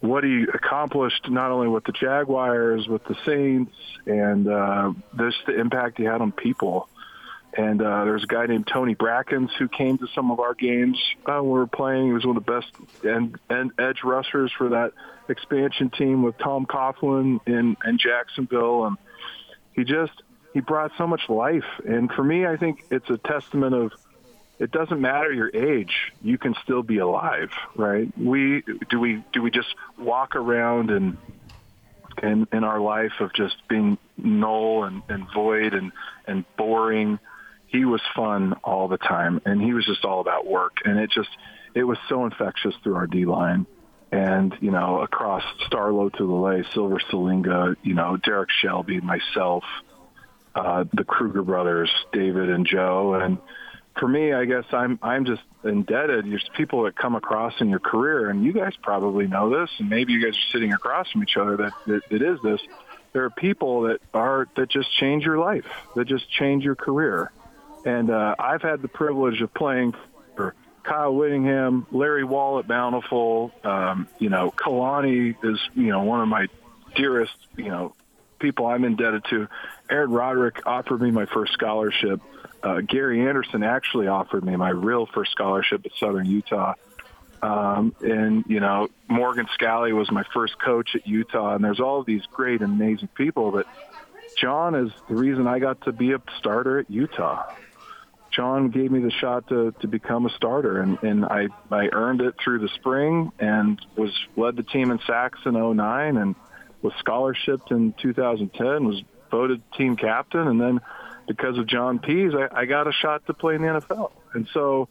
what 0.00 0.24
he 0.24 0.44
accomplished 0.52 1.30
not 1.30 1.50
only 1.50 1.68
with 1.68 1.84
the 1.84 1.92
jaguars 1.92 2.88
with 2.88 3.04
the 3.04 3.16
saints 3.24 3.74
and 4.06 4.48
uh 4.48 4.92
this 5.14 5.34
the 5.46 5.58
impact 5.58 5.98
he 5.98 6.04
had 6.04 6.20
on 6.20 6.32
people 6.32 6.88
and 7.54 7.82
uh, 7.82 8.04
there's 8.04 8.24
a 8.24 8.26
guy 8.26 8.46
named 8.46 8.66
Tony 8.66 8.94
Brackens 8.94 9.50
who 9.58 9.68
came 9.68 9.98
to 9.98 10.06
some 10.14 10.30
of 10.30 10.40
our 10.40 10.54
games 10.54 10.98
uh, 11.26 11.34
when 11.34 11.44
we 11.44 11.58
were 11.58 11.66
playing. 11.66 12.06
He 12.06 12.12
was 12.12 12.24
one 12.24 12.36
of 12.36 12.44
the 12.44 12.52
best 12.52 12.72
and 13.04 13.38
and 13.50 13.72
edge 13.78 14.02
rushers 14.04 14.50
for 14.56 14.70
that 14.70 14.92
expansion 15.28 15.90
team 15.90 16.22
with 16.22 16.38
Tom 16.38 16.66
Coughlin 16.66 17.40
in, 17.46 17.76
in 17.84 17.98
Jacksonville, 17.98 18.86
and 18.86 18.96
he 19.74 19.84
just 19.84 20.12
he 20.54 20.60
brought 20.60 20.92
so 20.96 21.06
much 21.06 21.28
life. 21.28 21.64
And 21.86 22.10
for 22.10 22.24
me, 22.24 22.46
I 22.46 22.56
think 22.56 22.84
it's 22.90 23.08
a 23.10 23.18
testament 23.18 23.74
of 23.74 23.92
it 24.58 24.70
doesn't 24.70 25.00
matter 25.00 25.32
your 25.32 25.50
age, 25.54 26.12
you 26.22 26.38
can 26.38 26.54
still 26.62 26.82
be 26.82 26.98
alive, 26.98 27.50
right? 27.74 28.06
We 28.16 28.62
do 28.88 28.98
we 28.98 29.22
do 29.32 29.42
we 29.42 29.50
just 29.50 29.74
walk 29.98 30.36
around 30.36 30.90
and 30.90 31.18
in 32.22 32.46
in 32.52 32.64
our 32.64 32.80
life 32.80 33.20
of 33.20 33.32
just 33.32 33.56
being 33.68 33.98
null 34.16 34.84
and, 34.84 35.02
and 35.08 35.26
void 35.34 35.74
and 35.74 35.92
and 36.26 36.44
boring 36.56 37.18
he 37.72 37.84
was 37.84 38.00
fun 38.14 38.52
all 38.62 38.86
the 38.86 38.98
time 38.98 39.40
and 39.44 39.60
he 39.60 39.72
was 39.72 39.84
just 39.86 40.04
all 40.04 40.20
about 40.20 40.46
work 40.46 40.78
and 40.84 40.98
it 40.98 41.10
just 41.10 41.30
it 41.74 41.84
was 41.84 41.98
so 42.08 42.24
infectious 42.24 42.74
through 42.82 42.94
our 42.94 43.06
D 43.06 43.24
line 43.24 43.66
and 44.12 44.54
you 44.60 44.70
know 44.70 45.00
across 45.00 45.42
Starlo 45.66 46.12
to 46.18 46.24
Lele, 46.24 46.62
Sealver 46.64 47.00
Siliga, 47.10 47.74
you 47.82 47.94
know 47.94 48.18
Derrick 48.18 48.50
Shelby, 48.50 49.00
myself, 49.00 49.64
uh, 50.54 50.84
the 50.92 51.02
Kruger 51.02 51.42
brothers, 51.42 51.90
David 52.12 52.50
and 52.50 52.66
Joe, 52.66 53.14
and 53.14 53.38
for 53.98 54.08
me, 54.08 54.32
I 54.32 54.44
guess 54.44 54.64
I'm 54.72 54.98
I'm 55.02 55.24
just 55.24 55.42
indebted. 55.64 56.26
There's 56.26 56.48
people 56.54 56.84
that 56.84 56.96
come 56.96 57.14
across 57.14 57.54
in 57.60 57.70
your 57.70 57.78
career, 57.78 58.28
and 58.28 58.44
you 58.44 58.52
guys 58.52 58.74
probably 58.82 59.26
know 59.26 59.50
this, 59.50 59.70
and 59.78 59.88
maybe 59.88 60.12
you 60.12 60.22
guys 60.22 60.36
are 60.36 60.52
sitting 60.52 60.72
across 60.72 61.10
from 61.10 61.22
each 61.22 61.36
other 61.36 61.56
that 61.56 61.72
that 61.86 62.02
it 62.10 62.22
is 62.22 62.38
this. 62.42 62.60
There 63.12 63.24
are 63.24 63.30
people 63.30 63.82
that 63.82 64.00
are 64.14 64.48
that 64.56 64.70
just 64.70 64.92
change 64.98 65.24
your 65.24 65.38
life, 65.38 65.66
that 65.96 66.06
just 66.06 66.30
change 66.30 66.64
your 66.64 66.74
career, 66.74 67.30
and 67.84 68.10
uh, 68.10 68.34
I've 68.38 68.62
had 68.62 68.82
the 68.82 68.88
privilege 68.88 69.40
of 69.40 69.52
playing 69.54 69.94
for 70.36 70.54
Kyle 70.82 71.14
Whittingham, 71.14 71.86
Larry 71.90 72.24
Wall 72.24 72.58
at 72.58 72.66
Bountiful. 72.66 73.52
Um, 73.64 74.08
you 74.18 74.28
know, 74.28 74.50
Kalani 74.50 75.36
is 75.42 75.60
you 75.74 75.88
know 75.88 76.02
one 76.02 76.20
of 76.20 76.28
my 76.28 76.46
dearest, 76.94 77.34
you 77.56 77.68
know, 77.68 77.94
people 78.38 78.66
I'm 78.66 78.84
indebted 78.84 79.24
to. 79.30 79.48
Aaron 79.90 80.10
Roderick 80.10 80.66
offered 80.66 81.00
me 81.00 81.10
my 81.10 81.26
first 81.26 81.52
scholarship. 81.52 82.20
Uh, 82.62 82.80
Gary 82.80 83.26
Anderson 83.26 83.62
actually 83.62 84.06
offered 84.06 84.44
me 84.44 84.56
my 84.56 84.70
real 84.70 85.06
first 85.06 85.32
scholarship 85.32 85.84
at 85.84 85.92
Southern 85.98 86.26
Utah. 86.26 86.74
Um, 87.42 87.94
and 88.00 88.44
you 88.46 88.60
know, 88.60 88.88
Morgan 89.08 89.48
Scalley 89.58 89.92
was 89.92 90.10
my 90.12 90.24
first 90.32 90.60
coach 90.60 90.90
at 90.94 91.06
Utah, 91.06 91.56
and 91.56 91.64
there's 91.64 91.80
all 91.80 92.04
these 92.04 92.22
great, 92.26 92.62
amazing 92.62 93.08
people. 93.08 93.50
But 93.50 93.66
John 94.36 94.74
is 94.74 94.92
the 95.08 95.16
reason 95.16 95.46
I 95.46 95.58
got 95.58 95.82
to 95.82 95.92
be 95.92 96.12
a 96.12 96.22
starter 96.38 96.78
at 96.78 96.90
Utah. 96.90 97.52
John 98.32 98.70
gave 98.70 98.90
me 98.90 99.00
the 99.00 99.10
shot 99.10 99.48
to, 99.48 99.72
to 99.80 99.86
become 99.86 100.26
a 100.26 100.30
starter, 100.30 100.80
and, 100.80 100.98
and 101.02 101.24
I, 101.24 101.48
I 101.70 101.88
earned 101.92 102.22
it 102.22 102.34
through 102.42 102.60
the 102.60 102.68
spring 102.68 103.30
and 103.38 103.80
was 103.96 104.10
led 104.36 104.56
the 104.56 104.62
team 104.62 104.90
in 104.90 104.98
sacks 105.06 105.40
in 105.44 105.52
09 105.52 106.16
and 106.16 106.34
was 106.80 106.94
scholarshiped 107.04 107.70
in 107.70 107.92
2010, 108.00 108.84
was 108.86 109.02
voted 109.30 109.62
team 109.72 109.96
captain, 109.96 110.48
and 110.48 110.60
then 110.60 110.80
because 111.28 111.58
of 111.58 111.66
John 111.66 111.98
Pease, 111.98 112.32
I, 112.34 112.62
I 112.62 112.64
got 112.64 112.88
a 112.88 112.92
shot 112.92 113.26
to 113.26 113.34
play 113.34 113.54
in 113.54 113.62
the 113.62 113.68
NFL. 113.68 114.12
And 114.34 114.48
so 114.52 114.88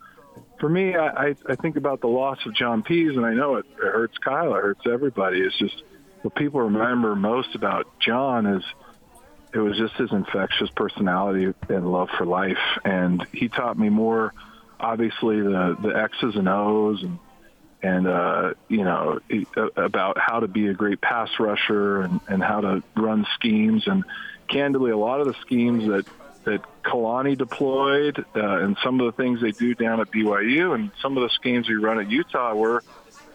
for 0.59 0.69
me, 0.69 0.95
I, 0.95 1.35
I, 1.49 1.55
think 1.55 1.75
about 1.75 2.01
the 2.01 2.07
loss 2.07 2.37
of 2.45 2.53
John 2.53 2.83
Pease, 2.83 3.17
and 3.17 3.25
I 3.25 3.33
know 3.33 3.55
it, 3.55 3.65
it 3.65 3.79
hurts 3.79 4.17
Kyle, 4.19 4.55
it 4.55 4.61
hurts 4.61 4.81
everybody. 4.85 5.41
It's 5.41 5.57
just 5.57 5.83
what 6.21 6.35
people 6.35 6.61
remember 6.61 7.15
most 7.15 7.55
about 7.55 7.87
John 7.99 8.45
is– 8.45 8.63
it 9.53 9.59
was 9.59 9.77
just 9.77 9.93
his 9.95 10.11
infectious 10.11 10.69
personality 10.69 11.53
and 11.69 11.91
love 11.91 12.09
for 12.17 12.25
life. 12.25 12.57
And 12.85 13.25
he 13.33 13.49
taught 13.49 13.77
me 13.77 13.89
more, 13.89 14.33
obviously, 14.79 15.41
the, 15.41 15.77
the 15.81 15.89
X's 15.89 16.35
and 16.35 16.47
O's 16.47 17.03
and, 17.03 17.19
and 17.83 18.07
uh, 18.07 18.53
you 18.69 18.83
know, 18.83 19.19
about 19.75 20.17
how 20.17 20.39
to 20.39 20.47
be 20.47 20.67
a 20.67 20.73
great 20.73 21.01
pass 21.01 21.29
rusher 21.39 22.01
and, 22.01 22.21
and 22.27 22.41
how 22.41 22.61
to 22.61 22.83
run 22.95 23.25
schemes. 23.35 23.87
And 23.87 24.05
candidly, 24.47 24.91
a 24.91 24.97
lot 24.97 25.19
of 25.19 25.27
the 25.27 25.35
schemes 25.41 25.87
that, 25.87 26.05
that 26.45 26.61
Kalani 26.83 27.37
deployed 27.37 28.23
uh, 28.35 28.57
and 28.57 28.77
some 28.83 29.01
of 29.01 29.07
the 29.07 29.21
things 29.21 29.41
they 29.41 29.51
do 29.51 29.75
down 29.75 29.99
at 29.99 30.11
BYU 30.11 30.73
and 30.75 30.91
some 31.01 31.17
of 31.17 31.23
the 31.23 31.29
schemes 31.29 31.67
we 31.67 31.75
run 31.75 31.99
at 31.99 32.09
Utah 32.09 32.53
were, 32.53 32.83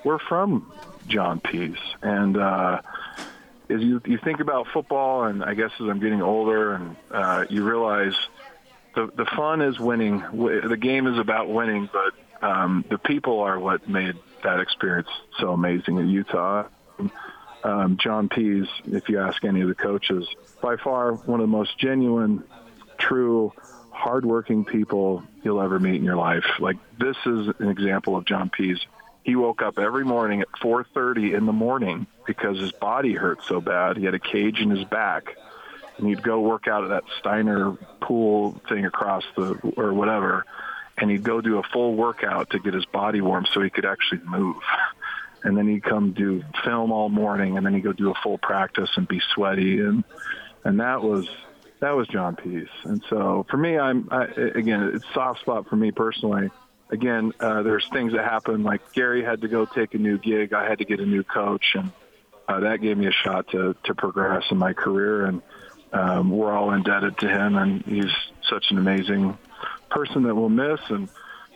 were 0.02 0.18
from 0.18 0.73
John 1.08 1.40
Pease. 1.40 1.76
And, 2.00 2.38
uh, 2.38 2.80
is 3.68 3.82
you 3.82 4.00
you 4.04 4.18
think 4.18 4.40
about 4.40 4.66
football, 4.73 5.25
and 5.25 5.44
I 5.44 5.54
guess 5.54 5.70
as 5.80 5.88
I'm 5.88 6.00
getting 6.00 6.23
older, 6.23 6.75
and 6.75 6.96
uh, 7.11 7.44
you 7.49 7.64
realize 7.64 8.14
the 8.94 9.11
the 9.14 9.25
fun 9.25 9.62
is 9.62 9.78
winning. 9.78 10.20
The 10.20 10.78
game 10.80 11.06
is 11.06 11.18
about 11.18 11.49
winning, 11.49 11.88
but 11.92 12.46
um, 12.46 12.85
the 12.88 12.99
people 12.99 13.40
are 13.40 13.58
what 13.58 13.88
made 13.88 14.16
that 14.42 14.61
experience 14.61 15.08
so 15.38 15.52
amazing 15.52 15.99
at 15.99 16.06
Utah. 16.06 16.66
Um, 17.64 17.96
John 17.96 18.28
Pease, 18.28 18.68
if 18.87 19.08
you 19.08 19.18
ask 19.18 19.44
any 19.44 19.61
of 19.62 19.68
the 19.68 19.75
coaches, 19.75 20.28
by 20.62 20.76
far 20.76 21.14
one 21.14 21.40
of 21.40 21.44
the 21.44 21.56
most 21.56 21.76
genuine, 21.78 22.44
true, 22.99 23.52
hardworking 23.90 24.64
people 24.64 25.25
you'll 25.42 25.61
ever 25.61 25.80
meet 25.80 25.96
in 25.96 26.04
your 26.04 26.16
life. 26.16 26.44
Like 26.61 26.76
this 26.99 27.16
is 27.26 27.49
an 27.58 27.68
example 27.68 28.16
of 28.16 28.25
John 28.25 28.50
Pease 28.50 28.78
he 29.26 29.35
woke 29.35 29.61
up 29.61 29.76
every 29.76 30.04
morning 30.04 30.40
at 30.40 30.49
4:30 30.62 31.35
in 31.35 31.47
the 31.47 31.52
morning 31.52 32.06
because 32.26 32.61
his 32.61 32.71
body 32.71 33.12
hurt 33.12 33.42
so 33.42 33.61
bad. 33.61 33.97
He 33.97 34.04
had 34.04 34.14
a 34.14 34.21
cage 34.21 34.61
in 34.61 34.71
his 34.71 34.85
back, 34.85 35.37
and 35.99 36.06
he'd 36.06 36.23
go 36.23 36.40
work 36.40 36.68
out 36.68 36.85
at 36.85 36.90
that 36.90 37.02
Steiner 37.18 37.73
pool 38.00 38.62
thing 38.68 38.87
across 38.87 39.25
the 39.35 39.59
or 39.76 39.92
whatever, 39.92 40.45
and 40.97 41.11
he'd 41.11 41.25
go 41.25 41.40
do 41.40 41.59
a 41.59 41.64
full 41.64 41.97
workout 41.97 42.50
to 42.50 42.61
get 42.61 42.73
his 42.73 42.85
body 42.87 43.21
warm 43.21 43.47
so 43.52 43.61
he 43.61 43.68
could 43.68 43.85
actually 43.85 44.21
move. 44.25 44.56
And 45.42 45.56
then 45.56 45.68
he'd 45.68 45.85
come 45.85 46.11
do 46.11 46.42
film 46.64 46.90
all 46.90 47.09
morning, 47.09 47.56
and 47.56 47.64
then 47.64 47.73
he'd 47.73 47.85
go 47.85 47.92
do 47.92 48.11
a 48.11 48.14
full 48.14 48.37
practice 48.37 48.90
and 48.97 49.06
be 49.06 49.21
sweaty, 49.33 49.78
and 49.78 50.02
and 50.64 50.80
that 50.80 51.02
was 51.02 51.28
that 51.78 51.92
was 51.92 52.09
John 52.09 52.35
Pease. 52.35 52.66
And 52.83 53.00
so 53.09 53.47
for 53.49 53.56
me, 53.56 53.78
I'm 53.78 54.09
I, 54.11 54.25
again, 54.25 54.90
it's 54.92 55.04
soft 55.14 55.42
spot 55.42 55.68
for 55.68 55.76
me 55.76 55.92
personally 55.92 56.50
again, 56.90 57.33
uh, 57.40 57.62
there's 57.62 57.88
things 57.88 58.12
that 58.12 58.25
happen. 58.25 58.62
Like 58.62 58.93
Gary 58.93 59.25
had 59.25 59.43
to 59.43 59.49
go 59.49 59.64
take 59.64 59.95
a 59.95 59.99
new 59.99 60.19
gig. 60.19 60.52
I 60.52 60.69
had 60.69 60.78
to 60.78 60.85
get 60.85 61.00
a 61.00 61.07
new 61.07 61.23
coach, 61.23 61.75
and 61.75 61.93
uh, 62.49 62.61
that 62.61 62.81
gave 62.81 62.97
me 62.97 63.07
a 63.07 63.12
shot 63.12 63.49
to 63.49 63.75
to 63.85 63.95
progress 63.95 64.45
in 64.50 64.59
my 64.59 64.73
career. 64.73 65.26
And 65.26 65.43
um, 65.93 66.31
we're 66.31 66.52
all 66.52 66.73
indebted 66.73 67.19
to 67.19 67.28
him, 67.28 67.57
and 67.57 67.83
he's 67.83 68.12
such 68.49 68.71
an 68.71 68.78
amazing 68.78 69.37
person 69.90 70.25
that 70.25 70.35
we'll 70.35 70.49
miss. 70.49 70.81
And 70.88 71.09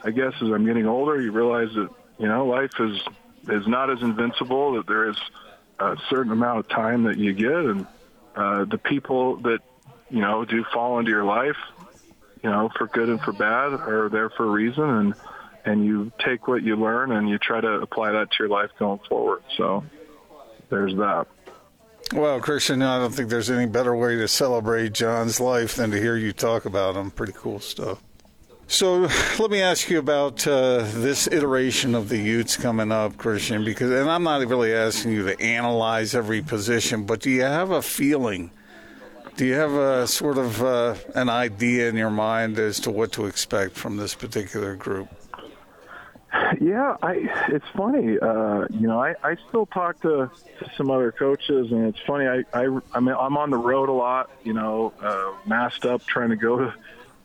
I 0.04 0.10
guess 0.10 0.34
as 0.37 0.49
I'm 0.49 0.66
getting 0.66 0.87
older, 0.87 1.20
you 1.20 1.32
realize 1.32 1.72
that 1.75 1.90
you 2.18 2.28
know 2.28 2.46
life 2.46 2.72
is 2.78 3.00
is 3.49 3.66
not 3.66 3.90
as 3.90 4.02
invincible. 4.02 4.75
That 4.75 4.87
there 4.87 5.10
is 5.10 5.16
a 5.78 5.96
certain 6.08 6.32
amount 6.32 6.60
of 6.60 6.68
time 6.68 7.04
that 7.04 7.18
you 7.18 7.32
get, 7.32 7.52
and 7.52 7.87
uh, 8.34 8.64
the 8.64 8.78
people 8.78 9.37
that 9.38 9.60
you 10.10 10.20
know 10.20 10.44
do 10.44 10.64
fall 10.72 10.99
into 10.99 11.10
your 11.10 11.25
life 11.25 11.56
you 12.42 12.50
know, 12.50 12.70
for 12.76 12.87
good 12.87 13.09
and 13.09 13.20
for 13.20 13.32
bad, 13.32 13.75
are 13.75 14.09
there 14.09 14.30
for 14.30 14.47
a 14.47 14.50
reason, 14.50 14.85
and 14.85 15.14
and 15.64 15.85
you 15.85 16.11
take 16.25 16.49
what 16.49 16.62
you 16.62 16.76
learn 16.76 17.12
and 17.12 17.28
you 17.28 17.38
try 17.38 17.61
to 17.61 17.68
apply 17.68 18.12
that 18.12 18.30
to 18.30 18.37
your 18.38 18.49
life 18.49 18.70
going 18.78 19.00
forward. 19.09 19.42
So 19.56 19.85
there's 20.70 20.94
that. 20.97 21.26
Well, 22.14 22.40
Christian, 22.40 22.82
I 22.82 22.99
don't 22.99 23.12
think 23.12 23.28
there's 23.28 23.50
any 23.50 23.66
better 23.66 23.94
way 23.94 24.16
to 24.16 24.26
celebrate 24.26 24.94
John's 24.94 25.38
life 25.38 25.76
than 25.76 25.90
to 25.90 26.00
hear 26.00 26.16
you 26.16 26.32
talk 26.32 26.64
about 26.64 26.97
him. 26.97 27.11
Pretty 27.11 27.35
cool 27.37 27.61
stuff. 27.61 28.02
So 28.66 29.09
let 29.38 29.50
me 29.50 29.61
ask 29.61 29.90
you 29.90 29.99
about 29.99 30.47
uh, 30.47 30.85
this 30.94 31.26
iteration 31.26 31.94
of 31.94 32.09
the 32.09 32.18
Utes 32.18 32.56
coming 32.56 32.92
up, 32.92 33.16
Christian, 33.16 33.64
because 33.64 33.90
and 33.90 34.09
I'm 34.09 34.23
not 34.23 34.47
really 34.47 34.73
asking 34.73 35.12
you 35.12 35.25
to 35.25 35.40
analyze 35.40 36.14
every 36.14 36.40
position, 36.40 37.04
but 37.04 37.20
do 37.20 37.30
you 37.30 37.42
have 37.42 37.70
a 37.73 37.82
feeling 37.82 38.52
do 39.40 39.47
you 39.47 39.54
have 39.54 39.73
a 39.73 40.06
sort 40.06 40.37
of 40.37 40.62
uh, 40.62 40.94
an 41.14 41.30
idea 41.30 41.88
in 41.88 41.97
your 41.97 42.11
mind 42.11 42.59
as 42.59 42.78
to 42.78 42.90
what 42.90 43.11
to 43.12 43.25
expect 43.25 43.75
from 43.75 43.97
this 43.97 44.14
particular 44.14 44.76
group? 44.76 45.09
Yeah, 46.61 46.99
I. 47.02 47.47
It's 47.49 47.64
funny. 47.75 48.18
Uh, 48.18 48.66
you 48.68 48.87
know, 48.87 49.02
I, 49.02 49.14
I 49.25 49.38
still 49.49 49.64
talk 49.64 49.99
to, 50.02 50.30
some 50.76 50.90
other 50.90 51.11
coaches, 51.11 51.73
and 51.73 51.87
it's 51.87 51.99
funny. 52.06 52.26
I, 52.26 52.44
I 52.52 52.80
I 52.92 53.00
mean, 53.00 53.16
I'm 53.18 53.38
on 53.38 53.49
the 53.49 53.56
road 53.56 53.88
a 53.88 53.92
lot. 53.92 54.28
You 54.44 54.52
know, 54.52 54.92
uh, 55.00 55.32
masked 55.47 55.87
up, 55.87 56.04
trying 56.04 56.28
to 56.28 56.37
go 56.37 56.59
to 56.59 56.75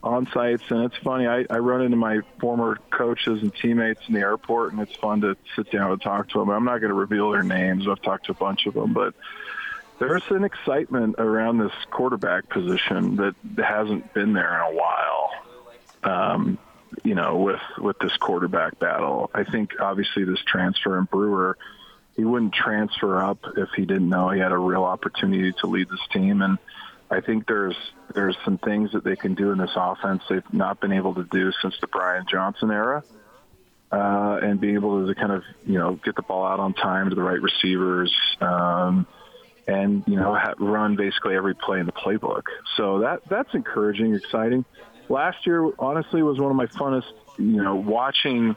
on 0.01 0.25
sites, 0.27 0.63
and 0.69 0.85
it's 0.85 0.97
funny. 1.03 1.27
I, 1.27 1.45
I 1.49 1.57
run 1.57 1.81
into 1.81 1.97
my 1.97 2.21
former 2.39 2.77
coaches 2.91 3.41
and 3.41 3.53
teammates 3.53 3.99
in 4.07 4.13
the 4.13 4.21
airport, 4.21 4.71
and 4.71 4.81
it's 4.81 4.95
fun 4.95 5.19
to 5.19 5.35
sit 5.57 5.69
down 5.69 5.91
and 5.91 6.01
talk 6.01 6.29
to 6.29 6.39
them. 6.39 6.49
I'm 6.49 6.63
not 6.63 6.77
going 6.77 6.91
to 6.91 6.95
reveal 6.95 7.31
their 7.31 7.43
names. 7.43 7.89
I've 7.89 8.01
talked 8.01 8.27
to 8.27 8.31
a 8.31 8.35
bunch 8.35 8.67
of 8.67 8.73
them, 8.73 8.93
but 8.93 9.15
there's 9.99 10.23
an 10.29 10.43
excitement 10.43 11.15
around 11.17 11.59
this 11.59 11.71
quarterback 11.91 12.49
position 12.49 13.15
that 13.17 13.35
hasn't 13.57 14.13
been 14.13 14.33
there 14.33 14.55
in 14.55 14.73
a 14.73 14.77
while. 14.77 15.31
Um, 16.03 16.57
you 17.03 17.15
know, 17.15 17.37
with 17.37 17.61
with 17.77 17.97
this 17.99 18.15
quarterback 18.17 18.79
battle, 18.79 19.29
I 19.33 19.43
think 19.43 19.79
obviously 19.79 20.23
this 20.23 20.39
transfer 20.45 20.97
in 20.97 21.05
Brewer, 21.05 21.57
he 22.15 22.23
wouldn't 22.23 22.53
transfer 22.53 23.21
up 23.21 23.39
if 23.57 23.69
he 23.75 23.85
didn't 23.85 24.09
know 24.09 24.29
he 24.29 24.39
had 24.39 24.51
a 24.51 24.57
real 24.57 24.83
opportunity 24.83 25.51
to 25.59 25.67
lead 25.67 25.89
this 25.89 26.07
team. 26.11 26.41
And 26.41 26.57
I 27.09 27.21
think 27.21 27.47
there's 27.47 27.75
there's 28.13 28.37
some 28.45 28.57
things 28.57 28.91
that 28.93 29.03
they 29.03 29.15
can 29.15 29.35
do 29.35 29.51
in 29.51 29.57
this 29.57 29.71
offense 29.75 30.23
they've 30.29 30.53
not 30.53 30.79
been 30.79 30.91
able 30.91 31.15
to 31.15 31.23
do 31.23 31.51
since 31.61 31.75
the 31.81 31.87
Brian 31.87 32.25
Johnson 32.29 32.71
era. 32.71 33.03
Uh, 33.91 34.39
and 34.41 34.59
being 34.59 34.75
able 34.75 35.07
to 35.07 35.15
kind 35.15 35.31
of, 35.31 35.43
you 35.65 35.77
know, 35.77 35.93
get 36.03 36.15
the 36.15 36.21
ball 36.21 36.45
out 36.45 36.59
on 36.59 36.73
time 36.73 37.09
to 37.09 37.15
the 37.15 37.21
right 37.21 37.39
receivers, 37.39 38.13
um, 38.41 39.05
and 39.67 40.03
you 40.07 40.15
know 40.15 40.37
run 40.59 40.95
basically 40.95 41.35
every 41.35 41.55
play 41.55 41.79
in 41.79 41.85
the 41.85 41.91
playbook. 41.91 42.43
So 42.77 42.99
that 42.99 43.21
that's 43.29 43.53
encouraging, 43.53 44.13
exciting. 44.13 44.65
Last 45.09 45.45
year, 45.45 45.69
honestly, 45.77 46.23
was 46.23 46.39
one 46.39 46.51
of 46.51 46.57
my 46.57 46.67
funnest. 46.67 47.11
You 47.37 47.63
know, 47.63 47.75
watching 47.75 48.55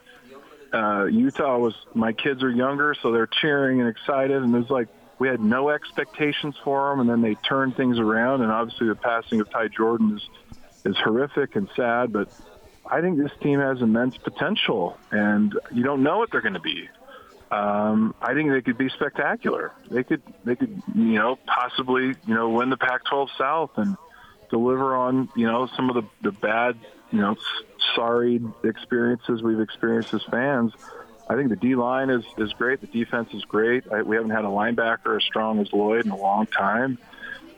uh, 0.73 1.05
Utah 1.05 1.57
was 1.57 1.73
my 1.93 2.13
kids 2.13 2.43
are 2.43 2.49
younger, 2.49 2.95
so 3.01 3.11
they're 3.11 3.27
cheering 3.27 3.81
and 3.81 3.89
excited, 3.89 4.41
and 4.41 4.55
it 4.55 4.59
was 4.59 4.69
like 4.69 4.87
we 5.19 5.27
had 5.27 5.41
no 5.41 5.69
expectations 5.69 6.55
for 6.63 6.89
them, 6.89 7.01
and 7.01 7.09
then 7.09 7.21
they 7.21 7.35
turned 7.35 7.75
things 7.75 7.99
around. 7.99 8.41
And 8.41 8.51
obviously, 8.51 8.87
the 8.87 8.95
passing 8.95 9.41
of 9.41 9.49
Ty 9.49 9.69
Jordan 9.69 10.17
is 10.17 10.29
is 10.85 10.97
horrific 10.97 11.55
and 11.55 11.67
sad, 11.75 12.13
but 12.13 12.29
I 12.89 13.01
think 13.01 13.17
this 13.17 13.31
team 13.41 13.59
has 13.59 13.81
immense 13.81 14.17
potential, 14.17 14.97
and 15.11 15.53
you 15.73 15.83
don't 15.83 16.03
know 16.03 16.19
what 16.19 16.31
they're 16.31 16.41
going 16.41 16.53
to 16.53 16.59
be 16.59 16.87
um, 17.51 18.13
I 18.21 18.33
think 18.33 18.51
they 18.51 18.61
could 18.61 18.77
be 18.77 18.89
spectacular. 18.89 19.71
They 19.89 20.03
could, 20.03 20.21
they 20.43 20.55
could, 20.55 20.81
you 20.93 21.15
know, 21.15 21.37
possibly, 21.47 22.13
you 22.27 22.33
know, 22.35 22.49
win 22.49 22.69
the 22.69 22.77
Pac-12 22.77 23.29
South 23.37 23.71
and 23.77 23.97
deliver 24.51 24.95
on, 24.95 25.29
you 25.35 25.47
know, 25.47 25.67
some 25.75 25.89
of 25.89 25.95
the 25.95 26.03
the 26.21 26.31
bad, 26.31 26.77
you 27.11 27.19
know, 27.19 27.35
sorry 27.95 28.39
experiences 28.63 29.41
we've 29.41 29.59
experienced 29.59 30.13
as 30.13 30.21
fans. 30.29 30.73
I 31.27 31.35
think 31.35 31.49
the 31.49 31.55
D 31.55 31.75
line 31.75 32.09
is 32.09 32.23
is 32.37 32.53
great. 32.53 32.81
The 32.81 32.87
defense 32.87 33.29
is 33.33 33.43
great. 33.45 33.83
I, 33.91 34.03
we 34.03 34.15
haven't 34.15 34.31
had 34.31 34.45
a 34.45 34.49
linebacker 34.49 35.17
as 35.17 35.23
strong 35.23 35.59
as 35.59 35.71
Lloyd 35.73 36.05
in 36.05 36.11
a 36.11 36.17
long 36.17 36.45
time. 36.45 36.99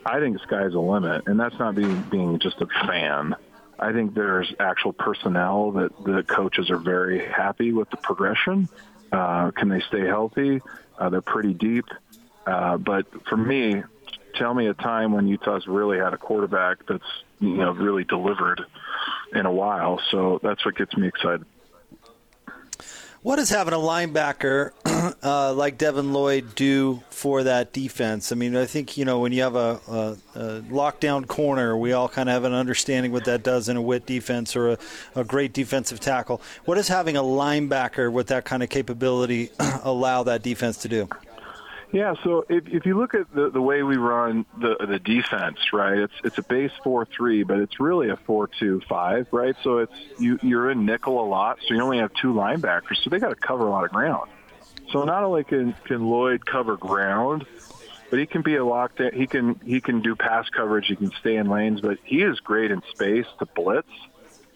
I 0.05 0.19
think 0.19 0.39
sky's 0.41 0.71
the 0.71 0.79
limit, 0.79 1.24
and 1.27 1.39
that's 1.39 1.57
not 1.60 1.75
being 1.75 2.01
being 2.03 2.39
just 2.39 2.62
a 2.62 2.67
fan. 2.88 3.36
I 3.77 3.91
think 3.91 4.13
there's 4.13 4.53
actual 4.60 4.93
personnel 4.93 5.71
that 5.71 6.03
the 6.03 6.24
coaches 6.24 6.69
are 6.69 6.77
very 6.77 7.25
happy 7.27 7.74
with 7.74 7.89
the 7.89 7.98
progression 7.98 8.69
uh, 9.12 9.51
can 9.51 9.70
they 9.70 9.82
stay 9.82 10.06
healthy? 10.06 10.62
Uh, 10.98 11.10
they're 11.10 11.22
pretty 11.22 11.53
deep. 11.53 11.86
Uh, 12.46 12.77
but 12.77 13.06
for 13.27 13.38
me, 13.38 13.84
tell 14.36 14.53
me 14.53 14.68
a 14.68 14.74
time 14.74 15.13
when 15.13 15.27
Utah's 15.27 15.68
really 15.68 15.98
had 15.98 16.13
a 16.13 16.18
quarterback 16.18 16.86
that's 16.88 17.03
you 17.39 17.58
know 17.58 17.72
really 17.72 18.03
delivered 18.03 18.62
in 19.34 19.46
a 19.46 19.51
while. 19.51 20.01
So 20.12 20.39
that's 20.41 20.65
what 20.65 20.75
gets 20.75 20.96
me 20.96 21.08
excited. 21.08 21.46
What 23.23 23.35
does 23.35 23.51
having 23.51 23.75
a 23.75 23.77
linebacker 23.77 24.71
uh, 25.23 25.53
like 25.53 25.77
Devin 25.77 26.11
Lloyd 26.11 26.55
do 26.55 27.03
for 27.11 27.43
that 27.43 27.71
defense? 27.71 28.31
I 28.31 28.35
mean, 28.35 28.55
I 28.55 28.65
think 28.65 28.97
you 28.97 29.05
know 29.05 29.19
when 29.19 29.31
you 29.31 29.43
have 29.43 29.55
a, 29.55 29.79
a, 29.87 30.17
a 30.33 30.61
lockdown 30.61 31.27
corner, 31.27 31.77
we 31.77 31.93
all 31.93 32.09
kind 32.09 32.29
of 32.29 32.33
have 32.33 32.45
an 32.45 32.53
understanding 32.53 33.11
what 33.11 33.25
that 33.25 33.43
does 33.43 33.69
in 33.69 33.77
a 33.77 33.81
wit 33.81 34.07
defense 34.07 34.55
or 34.55 34.69
a, 34.71 34.77
a 35.15 35.23
great 35.23 35.53
defensive 35.53 35.99
tackle. 35.99 36.41
What 36.65 36.75
does 36.75 36.87
having 36.87 37.15
a 37.15 37.21
linebacker 37.21 38.11
with 38.11 38.25
that 38.27 38.43
kind 38.43 38.63
of 38.63 38.69
capability 38.69 39.51
allow 39.83 40.23
that 40.23 40.41
defense 40.41 40.77
to 40.77 40.87
do? 40.87 41.07
Yeah, 41.91 42.13
so 42.24 42.45
if, 42.48 42.67
if 42.67 42.86
you 42.86 42.98
look 42.98 43.13
at 43.15 43.33
the, 43.33 43.50
the 43.50 43.62
way 43.62 43.83
we 43.83 43.98
run 43.98 44.45
the 44.57 44.77
the 44.88 44.98
defense, 44.98 45.57
right? 45.74 45.98
It's 45.98 46.13
it's 46.24 46.38
a 46.38 46.41
base 46.43 46.71
four 46.83 47.05
three, 47.05 47.43
but 47.43 47.60
it's 47.60 47.81
really 47.81 48.10
a 48.10 48.15
four 48.15 48.48
two 48.48 48.81
five, 48.88 49.27
right? 49.31 49.55
So 49.63 49.79
it's 49.79 49.93
you 50.17 50.39
you're 50.41 50.71
in 50.71 50.86
nickel 50.86 51.21
a 51.21 51.27
lot, 51.27 51.60
so 51.67 51.74
you 51.74 51.81
only 51.81 51.98
have 51.98 52.13
two 52.13 52.33
linebackers, 52.33 53.03
so 53.03 53.10
they 53.10 53.19
got 53.19 53.29
to 53.29 53.36
cover 53.36 53.67
a 53.67 53.69
lot 53.69 53.83
of 53.83 53.91
ground. 53.91 54.31
So 54.91 55.03
not 55.03 55.24
only 55.24 55.43
can 55.43 55.75
can 55.83 56.05
Lloyd 56.05 56.45
cover 56.45 56.77
ground, 56.77 57.45
but 58.10 58.19
he 58.19 58.25
can 58.25 58.41
be 58.41 58.55
a 58.55 58.60
lockdown. 58.60 59.13
He 59.13 59.27
can 59.27 59.60
he 59.65 59.81
can 59.81 60.01
do 60.01 60.15
pass 60.15 60.48
coverage. 60.48 60.88
He 60.88 60.95
can 60.95 61.12
stay 61.19 61.36
in 61.36 61.50
lanes, 61.50 61.81
but 61.81 61.98
he 62.05 62.21
is 62.21 62.39
great 62.39 62.71
in 62.71 62.81
space 62.91 63.25
to 63.39 63.45
blitz. 63.45 63.89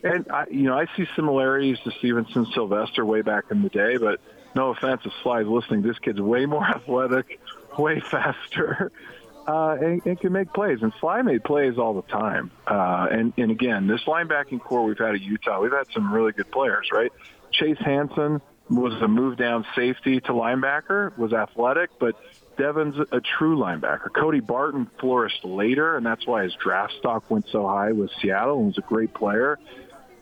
And 0.04 0.30
I, 0.32 0.46
you 0.52 0.64
know, 0.64 0.78
I 0.78 0.86
see 0.96 1.06
similarities 1.16 1.80
to 1.84 1.92
Stevenson 2.00 2.46
Sylvester 2.54 3.04
way 3.04 3.24
back 3.24 3.46
in 3.52 3.62
the 3.62 3.70
day, 3.70 3.98
but 3.98 4.22
no 4.56 4.72
offense 4.72 5.02
if 5.06 5.12
Sly's 5.22 5.46
listening, 5.48 5.82
this 5.82 6.00
kid's 6.00 6.22
way 6.22 6.46
more 6.46 6.64
athletic, 6.76 7.40
way 7.78 8.00
faster, 8.00 8.92
uh, 9.48 9.78
and, 9.80 10.06
and 10.06 10.20
can 10.20 10.32
make 10.32 10.52
plays. 10.54 10.80
And 10.82 10.94
Sly 11.00 11.22
made 11.22 11.44
plays 11.44 11.78
all 11.78 11.94
the 11.94 12.02
time. 12.04 12.52
Uh, 12.66 13.08
and, 13.12 13.34
and 13.38 13.52
again, 13.52 13.88
this 13.88 14.02
linebacking 14.06 14.62
corps 14.62 14.84
we've 14.84 14.98
had 14.98 15.16
at 15.16 15.22
Utah, 15.22 15.62
we've 15.62 15.72
had 15.72 15.88
some 15.94 16.14
really 16.14 16.32
good 16.32 16.52
players, 16.52 16.90
right? 16.92 17.12
Chase 17.52 17.78
Hansen 17.80 18.42
was 18.70 18.94
a 19.02 19.08
move 19.08 19.38
down 19.38 19.66
safety 19.76 20.20
to 20.22 20.32
linebacker, 20.32 21.16
was 21.18 21.34
athletic, 21.34 21.92
but 22.00 22.16
Devin's 22.58 22.96
a 23.12 23.22
true 23.22 23.58
linebacker. 23.58 24.12
Cody 24.14 24.40
Barton 24.40 24.90
flourished 25.00 25.44
later, 25.46 25.98
and 25.98 26.06
that's 26.06 26.26
why 26.26 26.44
his 26.44 26.56
draft 26.56 26.94
stock 26.98 27.30
went 27.30 27.48
so 27.52 27.68
high 27.68 27.92
with 27.92 28.10
Seattle 28.22 28.58
and 28.58 28.68
was 28.68 28.78
a 28.78 28.82
great 28.82 29.14
player. 29.14 29.60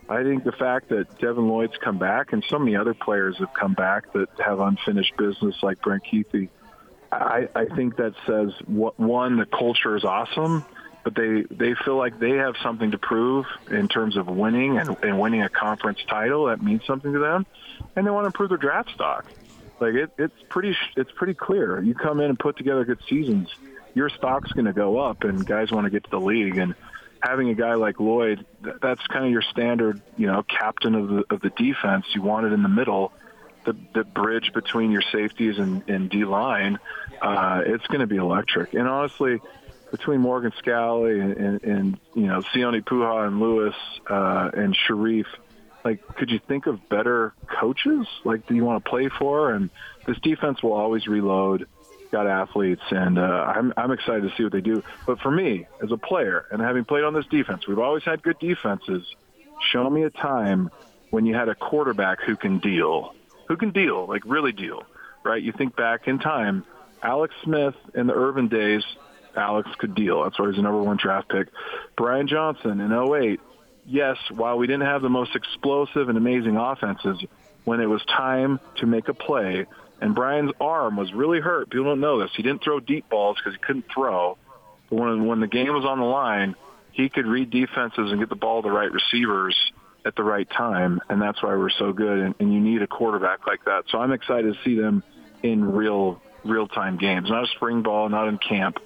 I 0.10 0.24
think 0.24 0.43
the 0.43 0.51
fact 0.51 0.89
that 0.89 1.17
Devin 1.19 1.48
Lloyd's 1.48 1.77
come 1.83 1.98
back 1.98 2.33
and 2.33 2.43
so 2.50 2.60
many 2.60 2.75
other 2.75 2.93
players 2.93 3.38
have 3.39 3.53
come 3.53 3.74
back 3.74 4.12
that 4.13 4.27
have 4.43 4.60
unfinished 4.60 5.15
business 5.17 5.55
like 5.63 5.81
Brent 5.81 6.03
Kuithe, 6.03 6.50
I, 7.12 7.48
I 7.55 7.65
think 7.65 7.98
that 7.98 8.13
says 8.27 8.51
one, 8.67 9.38
the 9.38 9.45
culture 9.45 9.95
is 9.95 10.03
awesome, 10.03 10.65
but 11.03 11.15
they, 11.15 11.43
they 11.50 11.74
feel 11.86 11.98
like 11.98 12.19
they 12.19 12.31
have 12.31 12.55
something 12.62 12.91
to 12.91 12.98
prove 12.98 13.45
in 13.69 13.88
terms 13.88 14.17
of 14.17 14.27
winning 14.27 14.77
and, 14.77 14.95
and 15.03 15.19
winning 15.19 15.41
a 15.41 15.50
conference 15.50 16.00
title. 16.07 16.45
That 16.45 16.62
means 16.62 16.81
something 16.86 17.13
to 17.13 17.19
them, 17.19 17.45
and 17.95 18.05
they 18.05 18.12
want 18.12 18.24
to 18.24 18.27
improve 18.27 18.50
their 18.50 18.57
draft 18.57 18.91
stock. 18.93 19.25
Like 19.79 19.95
it, 19.95 20.12
it's 20.17 20.36
pretty 20.50 20.75
it's 20.95 21.12
pretty 21.15 21.33
clear. 21.33 21.81
You 21.81 21.93
come 21.93 22.19
in 22.19 22.29
and 22.29 22.39
put 22.39 22.57
together 22.57 22.86
good 22.86 23.00
seasons, 23.10 23.50
your 23.93 24.10
stock's 24.10 24.51
going 24.53 24.65
to 24.65 24.74
go 24.74 25.00
up, 25.00 25.24
and 25.24 25.45
guys 25.45 25.72
want 25.72 25.86
to 25.86 25.91
get 25.91 26.03
to 26.05 26.10
the 26.10 26.19
league 26.19 26.57
and 26.57 26.74
having 27.24 27.50
a 27.50 27.56
guy 27.56 27.75
like 27.75 28.00
Lloyd, 28.00 28.46
that's 28.82 29.06
kind 29.08 29.25
of 29.25 29.32
your 29.32 29.42
standard, 29.42 30.01
you 30.18 30.27
know, 30.27 30.44
captain 30.44 30.94
of 30.94 31.08
the 31.08 31.24
of 31.30 31.42
the 31.42 31.50
defense. 31.51 32.06
You 32.13 32.22
want 32.22 32.46
it 32.46 32.53
in 32.53 32.63
the 32.63 32.70
middle, 32.70 33.13
the 33.65 33.75
the 33.94 34.03
bridge 34.03 34.51
between 34.53 34.92
your 34.92 35.03
safeties 35.12 35.58
and, 35.58 35.88
and 35.89 36.10
D 36.10 36.25
line. 36.25 36.80
Uh, 37.22 37.62
it's 37.65 37.88
going 37.88 38.01
to 38.01 38.08
be 38.08 38.18
electric. 38.18 38.74
And 38.74 38.88
honestly, 38.88 39.39
between 39.92 40.20
Morgan 40.20 40.51
Scalley 40.62 41.22
and, 41.22 41.38
and, 41.38 41.63
and 41.63 42.00
you 42.13 42.27
know 42.27 42.42
Sione 42.53 42.84
Po'uha 42.84 43.27
and 43.27 43.39
Lewis 43.39 43.75
uh, 44.10 44.51
and 44.53 44.75
Sharrieff, 44.75 45.28
like, 45.86 46.06
could 46.15 46.30
you 46.30 46.39
think 46.39 46.67
of 46.67 46.89
better 46.89 47.34
coaches? 47.47 48.06
Like, 48.26 48.47
do 48.47 48.56
you 48.56 48.65
want 48.65 48.84
to 48.84 48.89
play 48.89 49.08
for? 49.08 49.52
And 49.52 49.69
this 50.06 50.17
defense 50.19 50.62
will 50.62 50.74
always 50.74 51.08
reload 51.08 51.67
got 52.13 52.28
athletes, 52.28 52.84
and 52.91 53.17
uh, 53.17 53.21
I'm, 53.21 53.73
I'm 53.76 53.91
excited 53.91 54.21
to 54.21 54.38
see 54.38 54.43
what 54.43 54.54
they 54.54 54.62
do. 54.62 54.84
But 55.08 55.19
for 55.19 55.32
me, 55.32 55.65
as 55.82 55.91
a 55.91 55.97
player, 55.97 56.45
and 56.52 56.62
having 56.62 56.86
played 56.86 57.04
on 57.04 57.15
this 57.15 57.26
defense, 57.26 57.67
we've 57.67 57.80
always 57.80 58.04
had 58.04 58.21
good 58.21 58.38
defenses. 58.39 59.04
Show 59.71 59.89
me 59.89 60.04
a 60.04 60.12
time 60.12 60.69
when 61.10 61.26
you 61.26 61.34
had 61.34 61.49
a 61.49 61.56
quarterback 61.56 62.21
who 62.21 62.36
can 62.36 62.60
deal, 62.60 63.15
who 63.47 63.58
can 63.58 63.71
deal, 63.71 64.06
like 64.06 64.21
really 64.26 64.52
deal, 64.52 64.84
right? 65.23 65.41
You 65.41 65.52
think 65.54 65.76
back 65.76 66.08
in 66.08 66.19
time, 66.19 66.63
Alex 67.02 67.34
Smith 67.43 67.76
in 67.95 68.06
the 68.06 68.13
Urban 68.13 68.47
days, 68.47 68.84
Alex 69.36 69.67
could 69.80 69.95
deal. 69.95 70.23
That's 70.23 70.38
why 70.38 70.47
he's 70.47 70.58
the 70.58 70.62
number 70.62 70.84
one 70.84 70.97
draft 70.97 71.30
pick. 71.30 71.47
Brian 71.97 72.28
Johnson 72.28 72.80
in 72.80 72.91
08, 72.91 73.39
yes, 73.88 74.17
while 74.30 74.60
we 74.60 74.67
didn't 74.67 74.86
have 74.86 75.02
the 75.02 75.10
most 75.10 75.36
explosive 75.36 76.10
and 76.10 76.17
amazing 76.17 76.58
offenses, 76.58 77.17
when 77.63 77.80
it 77.80 77.88
was 77.88 78.04
time 78.06 78.60
to 78.76 78.86
make 78.86 79.08
a 79.08 79.15
play, 79.15 79.65
and 80.01 80.15
Brian's 80.15 80.51
arm 80.60 80.97
was 80.97 81.13
really 81.13 81.39
hurt. 81.39 81.69
People 81.69 81.86
don't 81.86 81.99
know 81.99 82.19
this. 82.19 82.32
He 82.36 82.43
didn't 82.43 82.63
throw 82.63 82.79
deep 82.79 83.10
balls 83.10 83.38
because 83.38 83.53
he 83.53 83.60
couldn't 83.60 83.86
throw. 83.93 84.38
But 84.89 84.95
when 84.97 85.25
when 85.25 85.39
the 85.39 85.47
game 85.47 85.73
was 85.73 85.86
on 85.86 85.99
the 85.99 86.06
line, 86.06 86.56
he 86.91 87.10
could 87.10 87.25
read 87.25 87.49
defenses 87.49 88.12
and 88.12 88.19
get 88.19 88.29
the 88.29 88.36
ball 88.36 88.62
to 88.62 88.69
the 88.69 88.73
right 88.73 88.91
receivers 88.91 89.56
at 90.06 90.15
the 90.15 90.23
right 90.23 90.49
time, 90.49 90.99
and 91.10 91.21
that's 91.21 91.41
why 91.41 91.56
we're 91.56 91.69
so 91.69 91.93
good. 91.93 92.19
And, 92.19 92.36
and 92.39 92.53
you 92.53 92.60
need 92.60 92.82
a 92.82 92.88
quarterback 92.88 93.47
like 93.47 93.63
that. 93.65 93.86
So 93.89 93.99
I'm 93.99 94.12
excited 94.12 94.53
to 94.53 94.60
see 94.63 94.79
them 94.79 95.03
in 95.41 95.63
real 95.63 96.21
real 96.43 96.67
time 96.67 96.97
games, 96.97 97.29
not 97.29 97.45
a 97.45 97.47
spring 97.47 97.84
ball, 97.84 98.10
not 98.10 98.27
in 98.27 98.38
camp, 98.38 98.77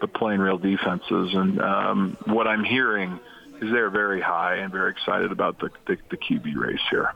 but 0.00 0.12
playing 0.12 0.40
real 0.40 0.58
defenses. 0.58 1.34
And 1.34 1.60
um, 1.60 2.16
what 2.26 2.46
I'm 2.46 2.64
hearing 2.64 3.18
is 3.60 3.70
they're 3.72 3.90
very 3.90 4.20
high 4.20 4.56
and 4.56 4.70
very 4.70 4.90
excited 4.90 5.32
about 5.32 5.58
the, 5.58 5.70
the, 5.86 5.96
the 6.10 6.16
QB 6.16 6.56
race 6.56 6.80
here. 6.90 7.12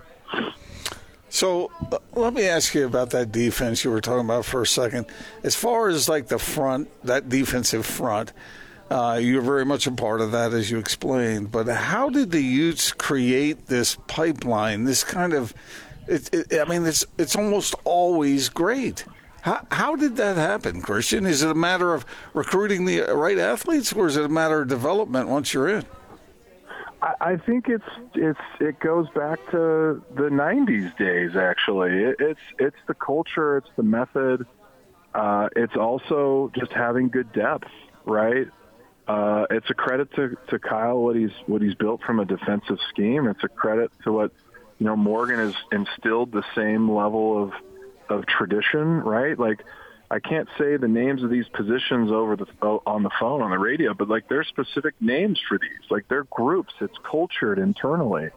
So 1.31 1.71
uh, 1.93 1.99
let 2.15 2.35
me 2.35 2.47
ask 2.47 2.75
you 2.75 2.85
about 2.85 3.11
that 3.11 3.33
defense 3.33 3.85
you 3.85 3.91
were 3.91 4.01
talking 4.01 4.25
about 4.25 4.45
for 4.45 4.63
a 4.63 4.67
second. 4.67 5.07
As 5.45 5.55
far 5.55 5.89
as 5.89 6.09
like 6.09 6.27
the 6.27 6.39
front, 6.39 6.89
that 7.05 7.29
defensive 7.29 7.87
front, 7.87 8.33
uh, 8.91 9.21
you're 9.23 9.41
very 9.41 9.65
much 9.65 9.87
a 9.87 9.93
part 9.93 10.21
of 10.21 10.33
that, 10.33 10.53
as 10.53 10.71
you 10.71 10.79
explained. 10.79 11.53
But 11.53 11.69
how 11.69 12.11
did 12.11 12.33
the 12.33 12.43
Utes 12.43 12.93
create 12.93 13.67
this 13.67 13.97
pipeline? 14.09 14.85
This 14.85 15.05
kind 15.05 15.33
of, 15.33 15.55
it, 16.09 16.29
it, 16.35 16.61
I 16.61 16.65
mean, 16.65 16.85
it's 16.85 17.07
it's 17.17 17.37
almost 17.37 17.77
always 17.85 18.49
great. 18.49 19.05
How, 19.43 19.65
how 19.71 19.95
did 19.95 20.17
that 20.17 20.37
happen, 20.37 20.83
Christian? 20.83 21.25
Is 21.25 21.43
it 21.43 21.51
a 21.51 21.55
matter 21.55 21.95
of 21.95 22.05
recruiting 22.35 22.85
the 22.85 23.03
right 23.03 23.39
athletes, 23.39 23.93
or 23.93 24.09
is 24.09 24.17
it 24.17 24.25
a 24.25 24.29
matter 24.29 24.63
of 24.63 24.69
development 24.69 25.29
once 25.29 25.55
you're 25.55 25.69
in? 25.69 25.87
I 27.03 27.37
think 27.37 27.69
it's 27.69 27.85
it's 28.15 28.41
it 28.61 28.79
goes 28.81 29.09
back 29.11 29.39
to 29.53 30.03
the 30.15 30.29
'90s 30.31 30.97
days. 30.99 31.35
Actually, 31.35 31.93
it, 32.05 32.17
it's 32.19 32.41
it's 32.59 32.77
the 32.87 32.95
culture, 32.95 33.57
it's 33.57 33.71
the 33.77 33.83
method, 33.83 34.47
uh, 35.15 35.49
it's 35.57 35.77
also 35.77 36.51
just 36.55 36.73
having 36.73 37.09
good 37.09 37.33
depth, 37.33 37.69
right? 38.05 38.49
Uh, 39.09 39.47
it's 39.51 39.69
a 39.71 39.75
credit 39.75 40.13
to, 40.15 40.37
to 40.49 40.59
Kyle 40.59 40.99
what 40.99 41.17
he's 41.17 41.33
what 41.47 41.63
he's 41.63 41.75
built 41.75 42.03
from 42.03 42.21
a 42.21 42.25
defensive 42.25 42.79
scheme. 42.91 43.27
It's 43.27 43.43
a 43.43 43.49
credit 43.49 43.91
to 44.05 44.13
what 44.13 44.33
you 44.79 44.87
know 44.87 44.97
Morgan 44.97 45.39
has 45.39 45.55
instilled 45.73 46.33
the 46.33 46.45
same 46.55 46.91
level 46.91 47.43
of 47.43 47.53
of 48.09 48.27
tradition, 48.27 49.01
right? 49.01 49.39
Like 49.39 49.65
I 50.11 50.19
can't 50.19 50.49
say 50.59 50.77
the 50.77 50.89
names 50.89 51.23
of 51.23 51.31
these 51.31 51.47
positions 51.49 52.11
over 52.11 52.35
the 52.35 52.47
on 52.87 53.05
the 53.05 53.11
phone 53.21 53.43
on 53.43 53.51
the 53.51 53.59
radio, 53.59 53.95
but 53.95 54.09
like 54.09 54.29
there's 54.29 54.49
specific 54.49 54.95
names 55.01 55.41
for 55.49 55.57
these. 55.57 55.89
Like 55.89 56.09
they're 56.09 56.25
groups. 56.25 56.75
It's 56.81 56.97
cultured 57.09 57.59
internally, 57.61 58.31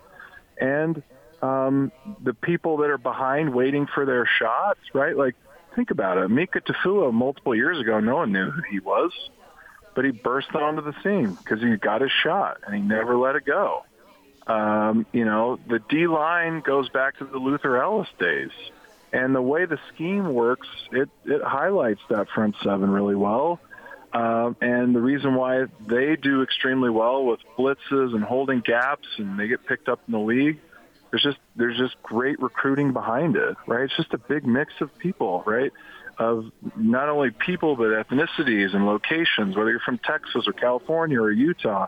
and 0.62 1.02
um, 1.42 1.92
the 2.24 2.36
people 2.36 2.78
that 2.78 2.92
are 2.92 3.00
behind 3.00 3.54
waiting 3.56 3.88
for 3.88 4.06
their 4.06 4.28
shots, 4.40 4.80
right? 4.94 5.18
Like 5.18 5.36
think 5.76 5.90
about 5.90 6.20
it. 6.20 6.30
Mika 6.30 6.62
Tafua 6.62 7.12
multiple 7.12 7.56
years 7.56 7.80
ago, 7.80 8.00
no 8.00 8.18
one 8.18 8.32
knew 8.32 8.52
who 8.52 8.62
he 8.70 8.80
was, 8.80 9.12
but 9.96 10.06
he 10.06 10.12
burst 10.12 10.54
onto 10.54 10.84
the 10.84 10.94
scene 11.02 11.34
because 11.34 11.60
he 11.60 11.76
got 11.78 12.02
his 12.02 12.12
shot 12.12 12.58
and 12.66 12.76
he 12.76 12.82
never 12.82 13.18
let 13.18 13.36
it 13.36 13.46
go. 13.46 13.84
Um, 14.46 15.06
you 15.12 15.26
know, 15.26 15.58
the 15.68 15.80
D 15.90 16.06
line 16.06 16.62
goes 16.62 16.90
back 16.90 17.18
to 17.18 17.26
the 17.26 17.38
Luther 17.38 17.82
Ellis 17.82 18.10
days. 18.20 18.52
And 19.14 19.36
the 19.36 19.42
way 19.42 19.66
the 19.66 19.78
scheme 19.94 20.34
works, 20.34 20.68
it, 20.92 21.08
it 21.24 21.44
highlights 21.44 22.02
that 22.10 22.30
front 22.30 22.56
seven 22.64 22.90
really 22.90 23.16
well. 23.16 23.60
Um, 24.12 24.58
and 24.60 24.96
the 24.96 25.02
reason 25.02 25.36
why 25.36 25.66
they 25.86 26.16
do 26.16 26.42
extremely 26.42 26.90
well 26.90 27.24
with 27.26 27.40
blitzes 27.58 28.14
and 28.16 28.24
holding 28.24 28.62
gaps 28.62 29.08
and 29.18 29.40
they 29.40 29.48
get 29.48 29.66
picked 29.66 29.88
up 29.88 30.02
in 30.08 30.12
the 30.14 30.20
league, 30.20 30.60
there's 31.12 31.24
just 31.24 31.38
there's 31.56 31.78
just 31.78 31.96
great 32.02 32.40
recruiting 32.40 32.92
behind 32.92 33.36
it, 33.36 33.56
right? 33.68 33.84
It's 33.84 33.96
just 33.96 34.14
a 34.14 34.18
big 34.18 34.48
mix 34.48 34.74
of 34.82 34.96
people, 34.98 35.44
right? 35.46 35.72
Of 36.18 36.52
not 36.76 37.10
only 37.10 37.30
people 37.32 37.76
but 37.76 37.88
ethnicities 37.88 38.76
and 38.76 38.86
locations, 38.86 39.56
whether 39.56 39.70
you're 39.70 39.80
from 39.80 40.00
Texas 40.00 40.48
or 40.48 40.54
California 40.54 41.20
or 41.20 41.32
Utah, 41.32 41.88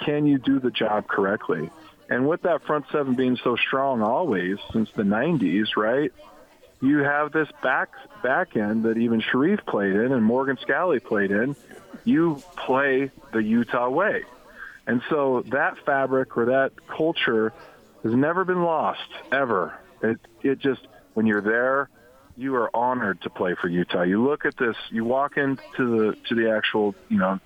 can 0.00 0.26
you 0.26 0.38
do 0.38 0.58
the 0.58 0.70
job 0.70 1.06
correctly? 1.06 1.70
And 2.08 2.28
with 2.28 2.42
that 2.42 2.64
front 2.64 2.86
seven 2.92 3.14
being 3.14 3.36
so 3.42 3.56
strong 3.56 4.02
always 4.02 4.58
since 4.72 4.90
the 4.92 5.02
90s, 5.02 5.76
right? 5.76 6.12
You 6.84 6.98
have 6.98 7.32
this 7.32 7.48
back 7.62 7.92
back 8.22 8.56
end 8.56 8.84
that 8.84 8.98
even 8.98 9.22
Sharrieff 9.22 9.64
played 9.64 9.92
in 9.92 10.12
and 10.12 10.22
Morgan 10.22 10.58
Scalley 10.58 11.02
played 11.02 11.30
in. 11.30 11.56
You 12.04 12.42
play 12.56 13.10
the 13.32 13.42
Utah 13.42 13.88
way, 13.88 14.24
and 14.86 15.00
so 15.08 15.42
that 15.46 15.78
fabric 15.86 16.36
or 16.36 16.44
that 16.46 16.72
culture 16.86 17.54
has 18.02 18.12
never 18.12 18.44
been 18.44 18.62
lost 18.62 19.08
ever. 19.32 19.78
It 20.02 20.18
it 20.42 20.58
just 20.58 20.86
when 21.14 21.24
you're 21.24 21.40
there, 21.40 21.88
you 22.36 22.54
are 22.56 22.70
honored 22.76 23.22
to 23.22 23.30
play 23.30 23.54
for 23.54 23.68
Utah. 23.68 24.02
You 24.02 24.22
look 24.22 24.44
at 24.44 24.58
this, 24.58 24.76
you 24.90 25.04
walk 25.04 25.38
into 25.38 25.62
the 25.78 26.16
to 26.28 26.34
the 26.34 26.50
actual 26.50 26.94
you 27.08 27.16
know 27.16 27.40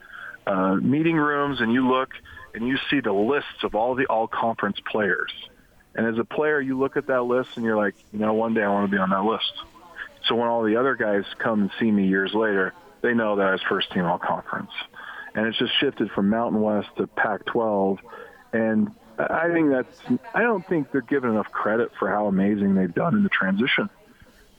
uh, 0.48 0.74
meeting 0.74 1.16
rooms, 1.16 1.60
and 1.60 1.72
you 1.72 1.88
look 1.88 2.10
and 2.54 2.66
you 2.66 2.76
see 2.90 2.98
the 2.98 3.12
lists 3.12 3.62
of 3.62 3.76
all 3.76 3.94
the 3.94 4.06
all 4.06 4.26
conference 4.26 4.78
players. 4.90 5.30
And 5.98 6.06
as 6.06 6.16
a 6.16 6.24
player, 6.24 6.60
you 6.60 6.78
look 6.78 6.96
at 6.96 7.08
that 7.08 7.22
list 7.22 7.50
and 7.56 7.64
you're 7.64 7.76
like, 7.76 7.96
you 8.12 8.20
know, 8.20 8.32
one 8.32 8.54
day 8.54 8.62
I 8.62 8.68
want 8.68 8.88
to 8.88 8.96
be 8.96 9.02
on 9.02 9.10
that 9.10 9.24
list. 9.24 9.52
So 10.28 10.36
when 10.36 10.46
all 10.46 10.62
the 10.62 10.76
other 10.76 10.94
guys 10.94 11.24
come 11.38 11.62
and 11.62 11.70
see 11.80 11.90
me 11.90 12.06
years 12.06 12.32
later, 12.34 12.72
they 13.02 13.14
know 13.14 13.34
that 13.34 13.48
I 13.48 13.50
was 13.50 13.62
first 13.68 13.90
team 13.90 14.04
all 14.04 14.16
conference. 14.16 14.70
And 15.34 15.48
it's 15.48 15.58
just 15.58 15.72
shifted 15.80 16.12
from 16.12 16.30
Mountain 16.30 16.60
West 16.60 16.88
to 16.98 17.08
Pac 17.08 17.46
12. 17.46 17.98
And 18.52 18.92
I 19.18 19.50
think 19.52 19.70
that's, 19.70 20.00
I 20.32 20.42
don't 20.42 20.64
think 20.68 20.92
they're 20.92 21.00
given 21.00 21.30
enough 21.30 21.50
credit 21.50 21.90
for 21.98 22.08
how 22.08 22.28
amazing 22.28 22.76
they've 22.76 22.94
done 22.94 23.16
in 23.16 23.24
the 23.24 23.28
transition. 23.28 23.90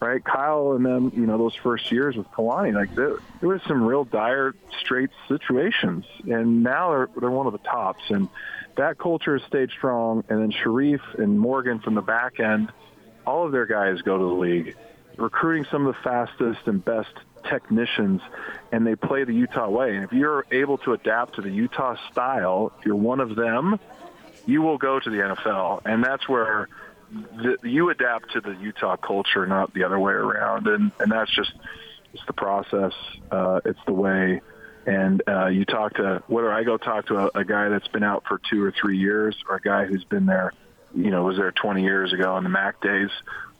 Right, 0.01 0.23
Kyle 0.23 0.71
and 0.73 0.85
them, 0.85 1.11
you 1.13 1.25
know, 1.25 1.37
those 1.37 1.55
first 1.55 1.91
years 1.91 2.15
with 2.15 2.27
Kalani, 2.31 2.73
like 2.73 2.95
there, 2.95 3.17
there 3.41 3.49
was 3.49 3.61
some 3.67 3.83
real 3.83 4.05
dire, 4.05 4.55
straight 4.79 5.09
situations, 5.27 6.05
and 6.25 6.63
now 6.63 6.91
they're 6.91 7.09
they're 7.19 7.31
one 7.31 7.47
of 7.47 7.51
the 7.51 7.59
tops, 7.59 8.03
and 8.07 8.29
that 8.77 8.97
culture 8.97 9.37
has 9.37 9.45
stayed 9.47 9.71
strong. 9.71 10.23
And 10.29 10.41
then 10.41 10.51
Sharrieff 10.53 11.01
and 11.19 11.37
Morgan 11.37 11.79
from 11.79 11.95
the 11.95 12.01
back 12.01 12.39
end, 12.39 12.71
all 13.27 13.45
of 13.45 13.51
their 13.51 13.65
guys 13.65 14.01
go 14.01 14.17
to 14.17 14.23
the 14.23 14.39
league, 14.39 14.77
recruiting 15.17 15.65
some 15.69 15.85
of 15.85 15.93
the 15.93 16.01
fastest 16.01 16.65
and 16.65 16.83
best 16.83 17.11
technicians, 17.49 18.21
and 18.71 18.87
they 18.87 18.95
play 18.95 19.25
the 19.25 19.33
Utah 19.33 19.69
way. 19.69 19.97
And 19.97 20.05
if 20.05 20.13
you're 20.13 20.45
able 20.49 20.77
to 20.79 20.93
adapt 20.93 21.35
to 21.35 21.41
the 21.41 21.51
Utah 21.51 21.97
style, 22.09 22.71
if 22.79 22.85
you're 22.85 22.95
one 22.95 23.19
of 23.19 23.35
them, 23.35 23.79
you 24.45 24.61
will 24.61 24.77
go 24.77 24.97
to 24.97 25.09
the 25.09 25.17
NFL, 25.17 25.81
and 25.85 26.03
that's 26.03 26.29
where 26.29 26.69
the, 27.11 27.57
you 27.63 27.89
adapt 27.89 28.33
to 28.33 28.41
the 28.41 28.55
Utah 28.61 28.97
culture, 28.97 29.45
not 29.45 29.73
the 29.73 29.83
other 29.83 29.99
way 29.99 30.13
around. 30.13 30.67
And 30.67 30.91
and 30.99 31.11
that's 31.11 31.33
just 31.33 31.51
it's 32.13 32.25
the 32.25 32.33
process. 32.33 32.93
Uh, 33.31 33.61
it's 33.65 33.79
the 33.85 33.93
way. 33.93 34.41
And 34.85 35.21
uh, 35.27 35.47
you 35.47 35.65
talk 35.65 35.95
to 35.95 36.23
whether 36.27 36.51
I 36.51 36.63
go 36.63 36.77
talk 36.77 37.07
to 37.07 37.17
a, 37.17 37.39
a 37.39 37.45
guy 37.45 37.69
that's 37.69 37.87
been 37.89 38.03
out 38.03 38.23
for 38.27 38.39
two 38.49 38.63
or 38.63 38.71
three 38.71 38.97
years, 38.97 39.35
or 39.47 39.57
a 39.57 39.61
guy 39.61 39.85
who's 39.85 40.03
been 40.03 40.25
there, 40.25 40.53
you 40.95 41.11
know, 41.11 41.23
was 41.23 41.37
there 41.37 41.51
20 41.51 41.83
years 41.83 42.13
ago 42.13 42.37
in 42.37 42.43
the 42.43 42.49
Mac 42.49 42.81
days. 42.81 43.09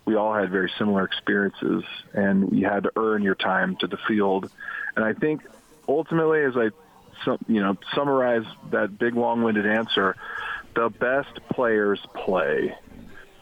We 0.06 0.16
all 0.16 0.34
had 0.34 0.50
very 0.50 0.72
similar 0.80 1.04
experiences, 1.04 1.84
and 2.14 2.58
you 2.58 2.66
had 2.66 2.84
to 2.84 2.92
earn 2.96 3.22
your 3.22 3.36
time 3.36 3.76
to 3.82 3.88
the 3.88 3.98
field. 4.08 4.50
And 4.96 5.06
I 5.06 5.14
think 5.14 5.42
ultimately, 5.88 6.42
as 6.42 6.54
I, 6.58 6.70
you 7.48 7.62
know, 7.62 7.78
summarize 7.94 8.46
that 8.72 8.98
big 8.98 9.16
long-winded 9.16 9.68
answer, 9.68 10.16
the 10.74 10.90
best 10.90 11.40
players 11.52 12.00
play 12.16 12.74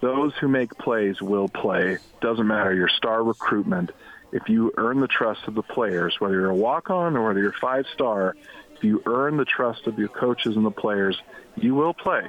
those 0.02 0.34
who 0.36 0.48
make 0.48 0.78
plays 0.78 1.22
will 1.22 1.48
play. 1.48 1.98
Doesn't 2.22 2.48
matter 2.48 2.74
your 2.74 2.90
star 2.90 3.24
recruitment. 3.24 3.92
If 4.32 4.50
you 4.50 4.74
earn 4.78 5.00
the 5.00 5.08
trust 5.08 5.48
of 5.48 5.56
the 5.56 5.64
players, 5.64 6.20
whether 6.20 6.36
you're 6.36 6.50
a 6.50 6.56
walk-on 6.56 7.16
or 7.16 7.28
whether 7.28 7.40
you're 7.40 7.54
five 7.54 7.86
star, 7.94 8.36
if 8.76 8.84
you 8.84 9.02
earn 9.06 9.38
the 9.38 9.46
trust 9.46 9.88
of 9.88 9.98
your 9.98 10.10
coaches 10.10 10.56
and 10.56 10.66
the 10.66 10.72
players, 10.72 11.20
you 11.56 11.74
will 11.74 11.94
play. 11.94 12.28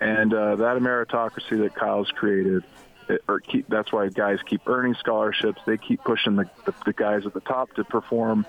And 0.00 0.32
uh, 0.32 0.56
that 0.56 0.78
meritocracy 0.78 1.58
that 1.62 1.74
Kyle's 1.74 2.10
created, 2.10 2.64
it, 3.08 3.22
or 3.28 3.40
keep, 3.40 3.68
that's 3.68 3.92
why 3.92 4.08
guys 4.08 4.38
keep 4.46 4.66
earning 4.66 4.94
scholarships. 4.94 5.60
They 5.66 5.76
keep 5.76 6.02
pushing 6.04 6.36
the, 6.36 6.48
the, 6.64 6.74
the 6.86 6.92
guys 6.92 7.26
at 7.26 7.34
the 7.34 7.40
top 7.40 7.74
to 7.74 7.84
perform. 7.84 8.46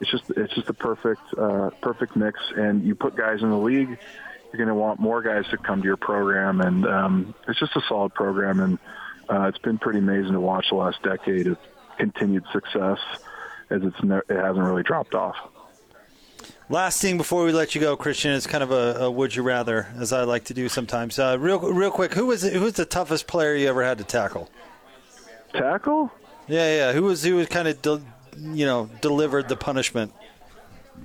It's 0.00 0.10
just 0.10 0.30
it's 0.30 0.52
just 0.54 0.68
a 0.68 0.74
perfect 0.74 1.22
uh, 1.38 1.70
perfect 1.80 2.16
mix. 2.16 2.40
And 2.56 2.82
you 2.82 2.96
put 2.96 3.14
guys 3.14 3.42
in 3.42 3.50
the 3.50 3.58
league 3.58 3.98
you're 4.52 4.58
going 4.58 4.68
to 4.68 4.74
want 4.74 5.00
more 5.00 5.22
guys 5.22 5.46
to 5.50 5.56
come 5.56 5.80
to 5.80 5.86
your 5.86 5.96
program, 5.96 6.60
and 6.60 6.86
um, 6.86 7.34
it's 7.48 7.58
just 7.58 7.74
a 7.76 7.80
solid 7.88 8.12
program, 8.14 8.60
and 8.60 8.78
uh, 9.28 9.42
it's 9.48 9.58
been 9.58 9.78
pretty 9.78 9.98
amazing 9.98 10.32
to 10.32 10.40
watch 10.40 10.66
the 10.70 10.76
last 10.76 11.02
decade 11.02 11.46
of 11.46 11.58
continued 11.98 12.44
success 12.52 12.98
as 13.70 13.82
it's 13.82 14.02
ne- 14.02 14.16
it 14.28 14.36
hasn't 14.36 14.64
really 14.64 14.82
dropped 14.82 15.14
off. 15.14 15.36
Last 16.68 17.02
thing 17.02 17.16
before 17.16 17.44
we 17.44 17.52
let 17.52 17.74
you 17.74 17.80
go, 17.80 17.96
Christian, 17.96 18.32
is 18.32 18.46
kind 18.46 18.62
of 18.62 18.70
a, 18.70 19.04
a 19.04 19.10
would 19.10 19.34
you 19.34 19.42
rather, 19.42 19.88
as 19.96 20.12
I 20.12 20.24
like 20.24 20.44
to 20.44 20.54
do 20.54 20.68
sometimes. 20.68 21.18
Uh, 21.18 21.36
real, 21.38 21.58
real 21.58 21.90
quick, 21.90 22.14
who 22.14 22.26
was 22.26 22.42
who 22.42 22.60
was 22.60 22.74
the 22.74 22.84
toughest 22.84 23.26
player 23.26 23.54
you 23.54 23.68
ever 23.68 23.82
had 23.82 23.98
to 23.98 24.04
tackle? 24.04 24.48
Tackle? 25.52 26.10
Yeah, 26.48 26.76
yeah. 26.76 26.92
Who 26.92 27.02
was 27.02 27.22
who 27.22 27.36
was 27.36 27.48
kind 27.48 27.68
of 27.68 27.82
de- 27.82 28.02
you 28.38 28.64
know 28.64 28.88
delivered 29.00 29.48
the 29.48 29.56
punishment? 29.56 30.12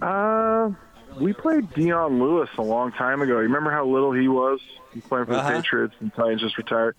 Uh, 0.01 0.71
we 1.19 1.33
played 1.33 1.73
Dion 1.73 2.19
Lewis 2.19 2.49
a 2.57 2.61
long 2.61 2.91
time 2.91 3.21
ago. 3.21 3.33
You 3.33 3.43
remember 3.43 3.71
how 3.71 3.85
little 3.85 4.11
he 4.11 4.27
was? 4.27 4.59
He 4.93 5.01
playing 5.01 5.25
for 5.25 5.33
Uh-huh. 5.33 5.49
the 5.49 5.55
Patriots 5.61 5.95
and 5.99 6.13
Titans 6.13 6.41
just 6.41 6.57
retired. 6.57 6.95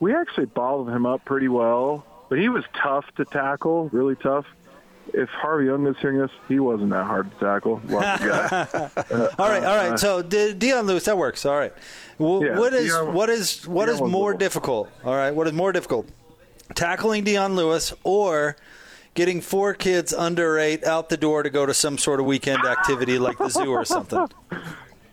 We 0.00 0.14
actually 0.14 0.46
bottled 0.46 0.88
him 0.90 1.06
up 1.06 1.24
pretty 1.24 1.48
well, 1.48 2.04
but 2.28 2.38
he 2.38 2.48
was 2.48 2.64
tough 2.82 3.04
to 3.16 3.24
tackle, 3.24 3.88
really 3.92 4.16
tough. 4.16 4.46
If 5.14 5.28
Harvey 5.30 5.66
Young 5.66 5.86
is 5.86 5.96
hearing 5.98 6.18
this, 6.18 6.30
he 6.48 6.58
wasn't 6.60 6.90
that 6.90 7.04
hard 7.04 7.30
to 7.32 7.36
tackle. 7.44 7.80
Lucky 7.88 8.24
guy. 8.24 8.66
All 9.38 9.48
right, 9.48 9.64
all 9.64 9.76
right. 9.76 9.98
So 9.98 10.22
De- 10.22 10.54
Dion 10.54 10.86
Lewis, 10.86 11.04
that 11.04 11.18
works. 11.18 11.44
All 11.44 11.56
right. 11.58 11.72
W- 12.18 12.46
Yeah, 12.48 12.58
what 12.58 12.72
is 12.72 12.86
Dion- 12.86 13.12
what 13.12 13.28
is 13.28 13.66
what 13.68 13.86
Dion 13.86 13.96
is 13.96 14.10
more 14.10 14.32
difficult? 14.32 14.88
All 15.04 15.14
right. 15.14 15.32
What 15.32 15.46
is 15.48 15.52
more 15.52 15.72
difficult? 15.72 16.08
Tackling 16.74 17.24
Dion 17.24 17.56
Lewis 17.56 17.92
or 18.04 18.56
getting 19.14 19.40
four 19.40 19.74
kids 19.74 20.12
under 20.12 20.58
eight 20.58 20.84
out 20.84 21.08
the 21.08 21.16
door 21.16 21.42
to 21.42 21.50
go 21.50 21.66
to 21.66 21.74
some 21.74 21.98
sort 21.98 22.20
of 22.20 22.26
weekend 22.26 22.64
activity 22.64 23.18
like 23.18 23.38
the 23.38 23.48
zoo 23.48 23.70
or 23.70 23.84
something? 23.84 24.26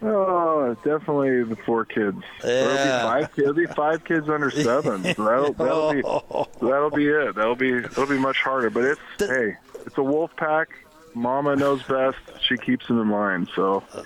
Oh, 0.02 0.76
definitely 0.84 1.44
the 1.44 1.58
four 1.58 1.84
kids. 1.84 2.22
Yeah. 2.44 2.48
There'll 2.48 2.76
be 3.20 3.26
five. 3.26 3.40
It'll 3.40 3.54
be 3.54 3.66
five 3.66 4.04
kids 4.06 4.30
under 4.30 4.50
seven. 4.50 5.04
So 5.04 5.14
that'll, 5.26 5.54
that'll 5.54 5.94
be 5.94 6.02
oh. 6.06 6.48
that'll 6.62 6.90
be 6.90 7.08
it. 7.08 7.36
That'll 7.36 7.56
be 7.56 7.74
it'll 7.74 8.08
be 8.08 8.18
much 8.18 8.38
harder. 8.38 8.70
But 8.70 8.86
it's 8.86 9.02
The- 9.18 9.28
hey, 9.28 9.56
it's 9.86 9.98
a 9.98 10.04
wolf 10.04 10.32
pack. 10.38 10.70
Mama 11.16 11.56
knows 11.56 11.84
best. 11.84 12.18
She 12.42 12.56
keeps 12.58 12.88
them 12.88 13.02
in 13.02 13.10
line. 13.10 13.48
So. 13.56 13.84
Uh, 13.94 14.04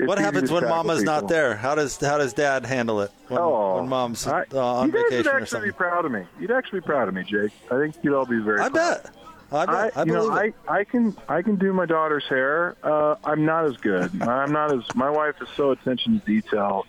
What 0.00 0.18
happens 0.18 0.50
when 0.50 0.64
Mama's 0.64 1.02
not 1.02 1.28
there? 1.28 1.56
How 1.56 1.74
does 1.74 1.96
how 1.98 2.18
does 2.18 2.32
Dad 2.34 2.66
handle 2.66 3.00
it 3.00 3.10
when, 3.28 3.40
Oh, 3.40 3.76
when 3.78 3.88
Mom's 3.88 4.26
I- 4.26 4.44
uh, 4.52 4.58
on 4.80 4.90
vacation 4.92 5.26
or 5.26 5.30
actually 5.40 5.46
something? 5.46 5.70
be 5.70 5.74
proud 5.76 6.04
of 6.04 6.12
me. 6.12 6.24
You'd 6.38 6.50
actually 6.50 6.80
be 6.80 6.86
proud 6.86 7.08
of 7.08 7.14
me, 7.14 7.22
Jake. 7.24 7.52
I 7.70 7.78
think 7.78 7.96
you'd 8.02 8.14
all 8.14 8.26
be 8.26 8.38
very. 8.40 8.60
I 8.60 8.68
proud. 8.68 9.02
bet. 9.02 9.14
I 9.50 9.66
bet. 9.66 9.96
I, 9.96 10.02
you 10.04 10.12
know. 10.12 10.30
I, 10.30 10.52
I 10.68 10.84
can 10.84 11.16
I 11.28 11.40
can 11.42 11.56
do 11.56 11.72
my 11.72 11.86
daughter's 11.86 12.24
hair. 12.28 12.76
Uh, 12.82 13.16
I'm 13.24 13.46
not 13.46 13.64
as 13.64 13.76
good. 13.78 14.20
I'm 14.22 14.52
not 14.52 14.72
as 14.76 14.82
my 14.94 15.08
wife 15.10 15.36
is 15.40 15.48
so 15.56 15.70
attention 15.70 16.20
to 16.20 16.26
detail. 16.26 16.84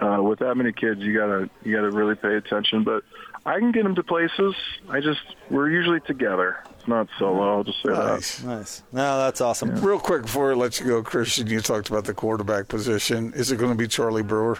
Uh, 0.00 0.22
with 0.22 0.38
that 0.40 0.54
many 0.56 0.72
kids, 0.72 1.00
you 1.00 1.16
gotta 1.16 1.48
you 1.64 1.74
gotta 1.74 1.90
really 1.90 2.14
pay 2.16 2.34
attention. 2.34 2.82
But 2.84 3.04
I 3.46 3.58
can 3.58 3.72
get 3.72 3.86
him 3.86 3.94
to 3.94 4.02
places. 4.02 4.54
I 4.88 5.00
just 5.00 5.20
we're 5.50 5.70
usually 5.70 6.00
together. 6.00 6.58
It's 6.78 6.86
not 6.86 7.08
solo. 7.18 7.56
I'll 7.56 7.64
just 7.64 7.82
say 7.82 7.88
Nice. 7.90 8.42
Nice. 8.42 8.82
No, 8.92 9.18
that's 9.18 9.40
awesome. 9.40 9.74
Real 9.80 9.98
quick 9.98 10.22
before 10.22 10.52
I 10.52 10.54
let 10.54 10.78
you 10.78 10.86
go, 10.86 11.02
Christian, 11.02 11.46
you 11.46 11.60
talked 11.60 11.88
about 11.88 12.04
the 12.04 12.14
quarterback 12.14 12.68
position. 12.68 13.32
Is 13.34 13.50
it 13.50 13.56
going 13.56 13.72
to 13.72 13.76
be 13.78 13.88
Charlie 13.88 14.22
Brewer? 14.22 14.58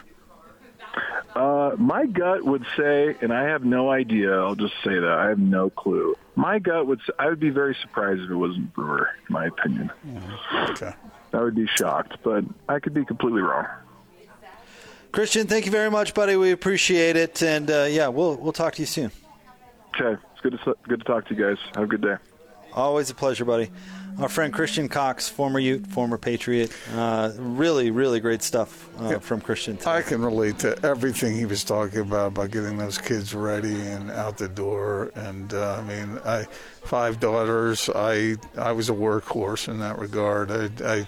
Uh, 1.34 1.76
my 1.78 2.06
gut 2.06 2.44
would 2.44 2.64
say, 2.76 3.16
and 3.20 3.32
I 3.32 3.44
have 3.44 3.64
no 3.64 3.90
idea. 3.90 4.32
I'll 4.36 4.56
just 4.56 4.74
say 4.82 4.98
that 4.98 5.12
I 5.12 5.28
have 5.28 5.38
no 5.38 5.70
clue. 5.70 6.16
My 6.34 6.58
gut 6.58 6.86
would. 6.86 6.98
Say, 7.06 7.12
I 7.18 7.28
would 7.28 7.38
be 7.40 7.50
very 7.50 7.76
surprised 7.82 8.22
if 8.22 8.30
it 8.30 8.34
wasn't 8.34 8.72
Brewer. 8.74 9.10
In 9.28 9.32
my 9.32 9.46
opinion, 9.46 9.90
Okay. 10.70 10.92
I 11.32 11.40
would 11.40 11.54
be 11.54 11.66
shocked, 11.68 12.16
but 12.24 12.44
I 12.68 12.80
could 12.80 12.94
be 12.94 13.04
completely 13.04 13.42
wrong. 13.42 13.66
Christian, 15.12 15.46
thank 15.46 15.66
you 15.66 15.72
very 15.72 15.90
much, 15.90 16.14
buddy. 16.14 16.36
We 16.36 16.52
appreciate 16.52 17.16
it, 17.16 17.42
and 17.42 17.70
uh, 17.70 17.88
yeah, 17.90 18.08
we'll 18.08 18.36
we'll 18.36 18.52
talk 18.52 18.74
to 18.74 18.82
you 18.82 18.86
soon. 18.86 19.10
Okay, 19.94 20.20
it's 20.32 20.40
good 20.40 20.52
to 20.52 20.76
good 20.88 21.00
to 21.00 21.04
talk 21.04 21.26
to 21.28 21.34
you 21.34 21.44
guys. 21.44 21.58
Have 21.74 21.84
a 21.84 21.86
good 21.86 22.02
day. 22.02 22.16
Always 22.72 23.10
a 23.10 23.14
pleasure, 23.14 23.44
buddy. 23.44 23.70
Our 24.20 24.28
friend 24.28 24.52
Christian 24.52 24.88
Cox, 24.88 25.28
former 25.28 25.58
Ute, 25.58 25.86
former 25.86 26.18
Patriot. 26.18 26.72
Uh, 26.94 27.32
really, 27.36 27.90
really 27.90 28.20
great 28.20 28.42
stuff 28.42 28.88
uh, 29.00 29.18
from 29.18 29.40
Christian. 29.40 29.76
today. 29.76 29.90
I 29.90 30.02
can 30.02 30.22
relate 30.22 30.58
to 30.60 30.78
everything 30.84 31.36
he 31.36 31.46
was 31.46 31.64
talking 31.64 32.00
about 32.00 32.28
about 32.28 32.50
getting 32.50 32.76
those 32.76 32.98
kids 32.98 33.34
ready 33.34 33.80
and 33.80 34.10
out 34.10 34.38
the 34.38 34.48
door. 34.48 35.10
And 35.14 35.52
uh, 35.52 35.76
I 35.76 35.82
mean, 35.82 36.20
I 36.24 36.44
five 36.84 37.18
daughters. 37.18 37.88
I 37.94 38.36
I 38.56 38.72
was 38.72 38.90
a 38.90 38.94
workhorse 38.94 39.68
in 39.68 39.80
that 39.80 39.98
regard. 39.98 40.50
I, 40.52 40.70
I 40.84 41.06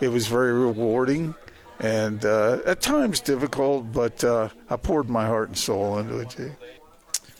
it 0.00 0.08
was 0.08 0.26
very 0.26 0.52
rewarding 0.52 1.34
and 1.80 2.24
uh, 2.24 2.60
at 2.66 2.80
times 2.80 3.20
difficult, 3.20 3.92
but 3.92 4.22
uh, 4.24 4.48
I 4.70 4.76
poured 4.76 5.08
my 5.08 5.26
heart 5.26 5.48
and 5.48 5.58
soul 5.58 5.98
into 5.98 6.18
it. 6.18 6.30
Jake. 6.30 6.52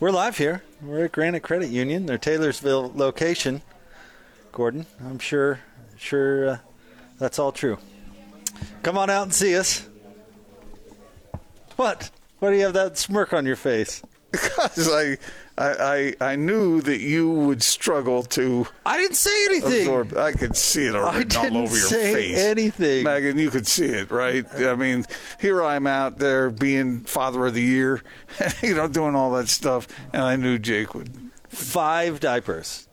We're 0.01 0.11
live 0.11 0.39
here. 0.39 0.63
We're 0.83 1.05
at 1.05 1.13
Granite 1.13 1.43
Credit 1.43 1.71
Union, 1.71 2.07
their 2.07 2.19
Taylorsville 2.19 2.93
location. 2.95 3.63
Gordon, 4.53 4.87
I'm 5.05 5.19
sure, 5.19 5.61
sure 5.97 6.49
uh, 6.49 6.59
that's 7.19 7.39
all 7.39 7.53
true. 7.53 7.79
Come 8.83 8.99
on 8.99 9.11
out 9.11 9.23
and 9.25 9.35
see 9.35 9.57
us. 9.57 9.89
What? 11.77 12.11
Why 12.39 12.51
do 12.51 12.57
you 12.57 12.65
have 12.65 12.75
that 12.75 12.99
smirk 12.99 13.33
on 13.33 13.47
your 13.47 13.57
face? 13.57 14.03
Because 14.35 14.89
I 14.93 15.17
I, 15.57 16.15
I 16.21 16.33
I 16.33 16.37
knew 16.37 16.81
that 16.83 17.01
you 17.01 17.31
would 17.31 17.63
struggle 17.63 18.23
to 18.25 18.67
I 18.85 18.97
didn't 18.99 19.17
say 19.17 19.45
anything. 19.47 19.81
absorb. 19.83 20.17
I 20.17 20.33
could 20.33 20.57
see 20.57 20.87
it 20.87 20.95
I 20.97 20.99
all 20.99 21.57
over 21.59 21.77
your 21.77 21.87
say 21.89 22.13
face. 22.13 22.39
anything. 22.39 23.05
Megan, 23.05 23.39
you 23.39 23.51
could 23.51 23.67
see 23.67 23.87
it, 23.87 24.11
right? 24.11 24.45
I 24.57 24.75
mean, 24.75 25.05
here 25.41 25.63
I'm 25.63 25.87
out 25.87 26.19
there 26.19 26.51
being 26.51 27.01
father 27.01 27.47
of 27.47 27.55
the 27.55 27.63
year, 27.63 28.03
you 28.63 28.75
know, 28.75 28.89
doing 28.89 29.15
all 29.15 29.31
that 29.33 29.49
stuff, 29.49 29.87
and 30.13 30.23
I 30.23 30.37
knew 30.37 30.59
Jake 30.59 30.95
would. 30.95 31.11
Five 31.49 32.19
diapers. 32.19 32.89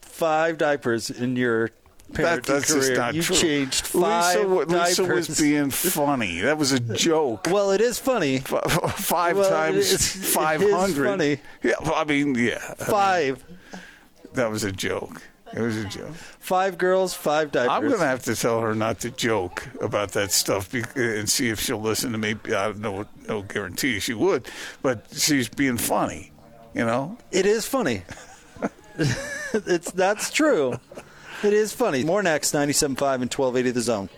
Five 0.00 0.58
diapers 0.58 1.10
in 1.10 1.34
your 1.36 1.70
That, 2.10 2.44
that's 2.44 2.72
career. 2.72 2.80
just 2.80 2.92
not 2.96 3.14
you 3.14 3.22
true. 3.22 3.36
changed 3.36 3.86
five 3.86 4.48
Lisa, 4.48 4.66
diapers. 4.66 4.98
Lisa 4.98 5.04
was 5.04 5.40
being 5.40 5.70
funny. 5.70 6.40
That 6.40 6.56
was 6.56 6.72
a 6.72 6.80
joke. 6.80 7.46
well, 7.50 7.72
it 7.72 7.80
is 7.80 7.98
funny. 7.98 8.36
F- 8.36 8.94
Five 8.96 9.36
Well, 9.36 9.50
times 9.50 9.76
it 9.76 9.80
is- 9.80 9.92
it 9.92 10.22
is 10.22 10.34
five 10.34 10.62
hundred. 10.62 11.04
funny. 11.06 11.38
Yeah, 11.62 11.74
I 11.84 12.04
mean, 12.04 12.34
yeah, 12.36 12.58
Five. 12.74 13.44
that 14.34 14.50
was 14.50 14.64
a 14.64 14.72
joke. 14.72 15.20
It 15.52 15.60
was 15.60 15.76
a 15.76 15.84
joke. 15.84 16.12
Five 16.40 16.76
girls, 16.78 17.14
five 17.14 17.50
diapers. 17.52 17.70
I'm 17.70 17.82
going 17.86 18.00
to 18.00 18.06
have 18.06 18.22
to 18.24 18.34
tell 18.34 18.60
her 18.60 18.74
not 18.74 19.00
to 19.00 19.10
joke 19.10 19.66
about 19.80 20.12
that 20.12 20.30
stuff 20.32 20.70
be- 20.72 20.82
and 20.96 21.28
see 21.28 21.48
if 21.50 21.60
she'll 21.60 21.80
listen 21.80 22.12
to 22.12 22.18
me. 22.18 22.30
I 22.46 22.50
don't 22.50 22.78
know, 22.80 23.06
no 23.28 23.42
guarantee 23.42 23.98
she 24.00 24.12
would, 24.14 24.48
but 24.82 25.06
she's 25.12 25.48
being 25.48 25.76
funny, 25.78 26.32
you 26.74 26.84
know? 26.84 27.16
It 27.30 27.46
is 27.46 27.64
funny. 27.66 28.02
it's 29.52 29.90
that's 29.92 30.30
true. 30.30 30.78
It 31.42 31.52
is 31.52 31.72
funny. 31.72 32.02
More 32.02 32.22
next, 32.22 32.54
97.5 32.54 32.86
and 32.88 33.32
1280 33.32 33.70
the 33.70 33.80
zone. 33.82 34.08